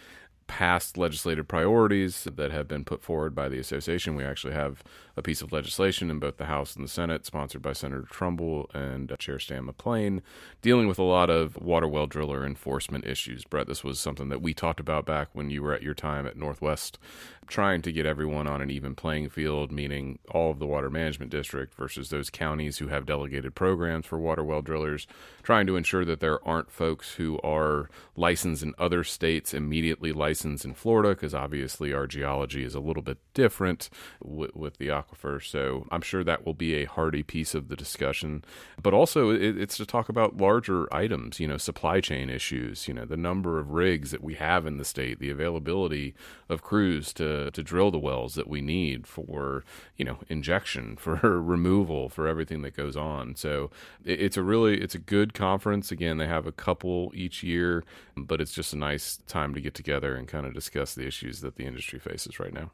past 0.51 0.99
legislative 0.99 1.47
priorities 1.47 2.25
that 2.25 2.51
have 2.51 2.67
been 2.67 2.85
put 2.85 3.05
forward 3.05 3.37
by 3.37 3.49
the 3.49 3.61
association. 3.61 4.17
We 4.17 4.25
actually 4.25 4.53
have 4.53 4.83
a 5.17 5.23
piece 5.23 5.43
of 5.43 5.53
legislation 5.53 6.11
in 6.11 6.19
both 6.19 6.39
the 6.39 6.47
House 6.47 6.75
and 6.75 6.85
the 6.85 6.89
Senate, 6.89 7.25
sponsored 7.25 7.63
by 7.63 7.73
Senator 7.73 8.07
Trumbull 8.11 8.69
and 8.75 9.13
uh, 9.13 9.17
Chair 9.17 9.39
Stan 9.39 9.67
McClain, 9.67 10.23
dealing 10.61 10.89
with 10.89 10.99
a 10.99 11.05
lot 11.05 11.31
of 11.31 11.57
water 11.57 11.87
well 11.87 12.09
driller 12.09 12.45
enforcement 12.45 13.07
issues. 13.07 13.45
Brett, 13.45 13.69
this 13.69 13.85
was 13.85 14.01
something 14.01 14.29
that 14.29 14.43
we 14.43 14.53
talked 14.53 14.81
about 14.81 15.07
back 15.07 15.29
when 15.33 15.51
you 15.51 15.63
were 15.63 15.73
at 15.73 15.83
your 15.83 15.95
time 15.95 16.27
at 16.27 16.37
Northwest, 16.37 16.99
trying 17.47 17.83
to 17.83 17.93
get 17.93 18.07
everyone 18.07 18.47
on 18.47 18.61
an 18.61 18.71
even 18.71 18.95
playing 18.95 19.29
field, 19.29 19.71
meaning 19.71 20.19
all 20.31 20.51
of 20.51 20.59
the 20.59 20.67
water 20.67 20.91
management 20.91 21.31
district 21.31 21.75
versus 21.75 22.09
those 22.09 22.31
counties 22.31 22.79
who 22.79 22.89
have 22.89 23.07
delegated 23.07 23.55
programs 23.55 24.07
for 24.07 24.19
water 24.19 24.43
well 24.43 24.63
drillers, 24.63 25.07
trying 25.43 25.67
to 25.67 25.77
ensure 25.77 26.05
that 26.05 26.21
there 26.21 26.47
aren't 26.47 26.71
folks 26.71 27.15
who 27.15 27.39
are 27.45 27.89
licensed 28.17 28.63
in 28.63 28.75
other 28.79 29.05
states 29.05 29.53
immediately 29.53 30.13
licensed 30.13 30.40
basins 30.41 30.65
in 30.65 30.73
Florida 30.75 31.11
because 31.11 31.35
obviously 31.35 31.93
our 31.93 32.07
geology 32.07 32.65
is 32.65 32.75
a 32.75 32.81
little 32.81 33.03
bit 33.03 33.19
different 33.35 33.91
with, 34.23 34.55
with, 34.57 34.79
the 34.79 34.89
aquifer. 34.89 35.43
So 35.45 35.87
I'm 35.91 36.01
sure 36.01 36.25
that 36.25 36.47
will 36.47 36.55
be 36.55 36.75
a 36.77 36.87
hearty 36.87 37.23
piece 37.23 37.55
of 37.55 37.69
the 37.69 37.77
discussion. 37.77 38.43
But 38.83 38.95
also, 38.95 39.31
it, 39.31 39.59
it's 39.59 39.77
to 39.77 39.85
talk 39.85 40.09
about 40.09 40.39
larger 40.39 40.93
items, 40.95 41.41
you 41.41 41.47
know, 41.47 41.59
supply 41.59 42.01
chain 42.01 42.31
issues, 42.31 42.89
you 42.89 42.95
know, 42.95 43.05
the 43.05 43.17
number 43.17 43.59
of 43.59 43.73
rigs 43.73 44.11
that 44.13 44.23
we 44.23 44.35
have 44.35 44.65
in 44.65 44.79
the 44.79 44.85
state, 44.85 45.19
the 45.19 45.31
availability 45.31 46.15
of 46.49 46.63
crews 46.63 47.13
to, 47.15 47.51
to 47.51 47.63
drill 47.63 47.91
the 47.91 47.99
wells 47.99 48.35
that 48.35 48.49
we 48.49 48.61
need 48.63 49.07
for, 49.07 49.65
you 49.97 50.05
know, 50.05 50.19
injection, 50.29 50.97
for 51.01 51.19
removal, 51.43 52.09
for 52.09 52.27
everything 52.27 52.63
that 52.63 52.77
goes 52.77 52.97
on. 52.97 53.35
So 53.35 53.71
it, 54.05 54.21
it's 54.21 54.37
a 54.37 54.43
really, 54.43 54.81
it's 54.81 54.95
a 54.95 54.99
good 54.99 55.35
conference. 55.35 55.93
Again, 55.93 56.17
they 56.17 56.27
have 56.27 56.47
a 56.47 56.53
couple 56.53 57.13
each 57.15 57.43
year, 57.43 57.85
but 58.17 58.41
it's 58.41 58.53
just 58.53 58.73
a 58.73 58.79
nice 58.79 59.19
time 59.27 59.55
to 59.55 59.61
get 59.61 59.75
together 59.75 60.17
and 60.17 60.30
kind 60.31 60.47
of 60.47 60.55
discuss 60.55 60.95
the 60.95 61.07
issues 61.07 61.41
that 61.41 61.57
the 61.57 61.65
industry 61.65 61.99
faces 61.99 62.39
right 62.39 62.53
now. 62.53 62.71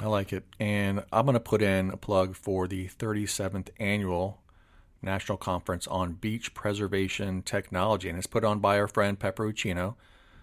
I 0.00 0.06
like 0.06 0.32
it. 0.32 0.44
And 0.58 1.04
I'm 1.12 1.24
going 1.24 1.34
to 1.34 1.40
put 1.40 1.62
in 1.62 1.90
a 1.90 1.96
plug 1.96 2.34
for 2.34 2.66
the 2.66 2.88
37th 2.88 3.68
annual 3.78 4.40
National 5.02 5.38
Conference 5.38 5.86
on 5.86 6.14
Beach 6.14 6.54
Preservation 6.54 7.42
Technology. 7.42 8.08
And 8.08 8.18
it's 8.18 8.26
put 8.26 8.44
on 8.44 8.58
by 8.58 8.78
our 8.78 8.88
friend 8.88 9.18
Pepper 9.18 9.52
Uchino 9.52 9.94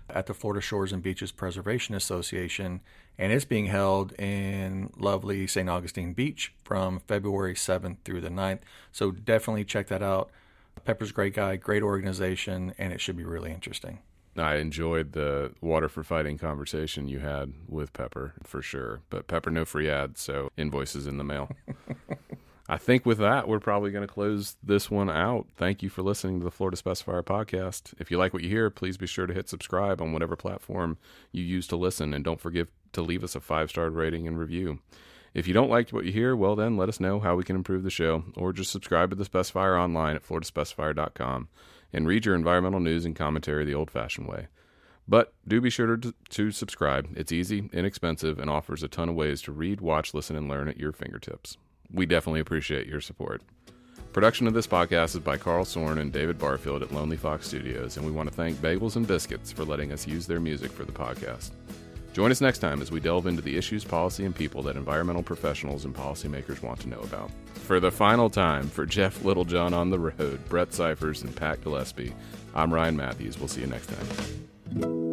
at 0.09 0.27
the 0.27 0.33
Florida 0.33 0.61
Shores 0.61 0.91
and 0.91 1.03
Beaches 1.03 1.31
Preservation 1.31 1.95
Association. 1.95 2.81
And 3.17 3.33
it's 3.33 3.45
being 3.45 3.65
held 3.65 4.13
in 4.13 4.91
lovely 4.97 5.47
St. 5.47 5.69
Augustine 5.69 6.13
Beach 6.13 6.53
from 6.63 6.99
February 7.07 7.55
7th 7.55 7.97
through 8.05 8.21
the 8.21 8.29
9th. 8.29 8.59
So 8.91 9.11
definitely 9.11 9.65
check 9.65 9.87
that 9.87 10.03
out. 10.03 10.29
Pepper's 10.85 11.11
great 11.11 11.33
guy, 11.33 11.57
great 11.57 11.83
organization, 11.83 12.73
and 12.77 12.93
it 12.93 13.01
should 13.01 13.17
be 13.17 13.25
really 13.25 13.51
interesting. 13.51 13.99
I 14.37 14.55
enjoyed 14.55 15.11
the 15.11 15.53
water 15.59 15.89
for 15.89 16.03
fighting 16.03 16.37
conversation 16.37 17.09
you 17.09 17.19
had 17.19 17.53
with 17.67 17.91
Pepper 17.93 18.33
for 18.43 18.61
sure. 18.61 19.01
But 19.09 19.27
Pepper, 19.27 19.51
no 19.51 19.65
free 19.65 19.89
ads, 19.89 20.21
so 20.21 20.51
invoices 20.57 21.05
in 21.05 21.17
the 21.17 21.23
mail. 21.23 21.49
I 22.69 22.77
think 22.77 23.05
with 23.05 23.17
that, 23.17 23.49
we're 23.49 23.59
probably 23.59 23.91
going 23.91 24.07
to 24.07 24.13
close 24.13 24.55
this 24.63 24.89
one 24.89 25.09
out. 25.09 25.47
Thank 25.57 25.83
you 25.83 25.89
for 25.89 26.03
listening 26.03 26.39
to 26.39 26.45
the 26.45 26.51
Florida 26.51 26.77
Specifier 26.77 27.21
podcast. 27.21 27.93
If 27.99 28.09
you 28.09 28.17
like 28.17 28.33
what 28.33 28.43
you 28.43 28.49
hear, 28.49 28.69
please 28.69 28.95
be 28.95 29.07
sure 29.07 29.27
to 29.27 29.33
hit 29.33 29.49
subscribe 29.49 30.01
on 30.01 30.13
whatever 30.13 30.37
platform 30.37 30.97
you 31.33 31.43
use 31.43 31.67
to 31.67 31.75
listen. 31.75 32.13
And 32.13 32.23
don't 32.23 32.39
forget 32.39 32.69
to 32.93 33.01
leave 33.01 33.25
us 33.25 33.35
a 33.35 33.41
five 33.41 33.69
star 33.69 33.89
rating 33.89 34.25
and 34.25 34.39
review. 34.39 34.79
If 35.33 35.47
you 35.47 35.53
don't 35.53 35.69
like 35.69 35.89
what 35.89 36.05
you 36.05 36.13
hear, 36.13 36.33
well, 36.33 36.55
then 36.55 36.77
let 36.77 36.87
us 36.87 37.01
know 37.01 37.19
how 37.19 37.35
we 37.35 37.43
can 37.43 37.57
improve 37.57 37.83
the 37.83 37.89
show, 37.89 38.23
or 38.35 38.53
just 38.53 38.71
subscribe 38.71 39.09
to 39.09 39.15
the 39.17 39.25
Specifier 39.25 39.77
online 39.77 40.15
at 40.15 40.25
floridaspecifier.com 40.25 41.49
and 41.93 42.07
read 42.07 42.25
your 42.25 42.35
environmental 42.35 42.79
news 42.79 43.05
and 43.05 43.15
commentary 43.15 43.65
the 43.65 43.75
old 43.75 43.91
fashioned 43.91 44.27
way. 44.27 44.47
But 45.07 45.33
do 45.47 45.59
be 45.59 45.69
sure 45.69 45.97
to, 45.97 46.13
to 46.29 46.51
subscribe. 46.51 47.09
It's 47.15 47.31
easy, 47.31 47.69
inexpensive, 47.73 48.39
and 48.39 48.49
offers 48.49 48.83
a 48.83 48.87
ton 48.87 49.09
of 49.09 49.15
ways 49.15 49.41
to 49.43 49.51
read, 49.51 49.81
watch, 49.81 50.13
listen, 50.13 50.35
and 50.35 50.47
learn 50.47 50.67
at 50.67 50.79
your 50.79 50.91
fingertips. 50.91 51.57
We 51.91 52.05
definitely 52.05 52.39
appreciate 52.39 52.87
your 52.87 53.01
support. 53.01 53.41
Production 54.13 54.45
of 54.45 54.53
this 54.53 54.67
podcast 54.67 55.15
is 55.15 55.19
by 55.19 55.37
Karl 55.37 55.65
Sorne 55.65 55.97
and 55.97 56.11
David 56.11 56.37
Barfield 56.37 56.81
at 56.81 56.93
Lonely 56.93 57.17
Fox 57.17 57.47
Studios, 57.47 57.97
and 57.97 58.05
we 58.05 58.11
want 58.11 58.29
to 58.29 58.35
thank 58.35 58.57
Bagels 58.57 58.95
and 58.95 59.07
Biscuits 59.07 59.51
for 59.51 59.63
letting 59.63 59.91
us 59.91 60.05
use 60.05 60.27
their 60.27 60.39
music 60.39 60.71
for 60.71 60.83
the 60.83 60.91
podcast. 60.91 61.51
Join 62.13 62.31
us 62.31 62.41
next 62.41 62.59
time 62.59 62.81
as 62.81 62.91
we 62.91 62.99
delve 62.99 63.27
into 63.27 63.41
the 63.41 63.57
issues, 63.57 63.85
policy, 63.85 64.25
and 64.25 64.35
people 64.35 64.61
that 64.63 64.75
environmental 64.75 65.23
professionals 65.23 65.85
and 65.85 65.95
policymakers 65.95 66.61
want 66.61 66.79
to 66.81 66.89
know 66.89 66.99
about. 66.99 67.31
For 67.53 67.79
the 67.79 67.91
final 67.91 68.29
time, 68.29 68.67
for 68.67 68.85
Jeff 68.85 69.23
Littlejohn 69.23 69.73
on 69.73 69.89
the 69.89 69.99
road, 69.99 70.39
Brett 70.49 70.73
Cyphers, 70.73 71.23
and 71.23 71.33
Pat 71.35 71.63
Gillespie, 71.63 72.13
I'm 72.53 72.73
Ryan 72.73 72.97
Matthews. 72.97 73.39
We'll 73.39 73.47
see 73.47 73.61
you 73.61 73.67
next 73.67 73.89
time. 73.89 75.10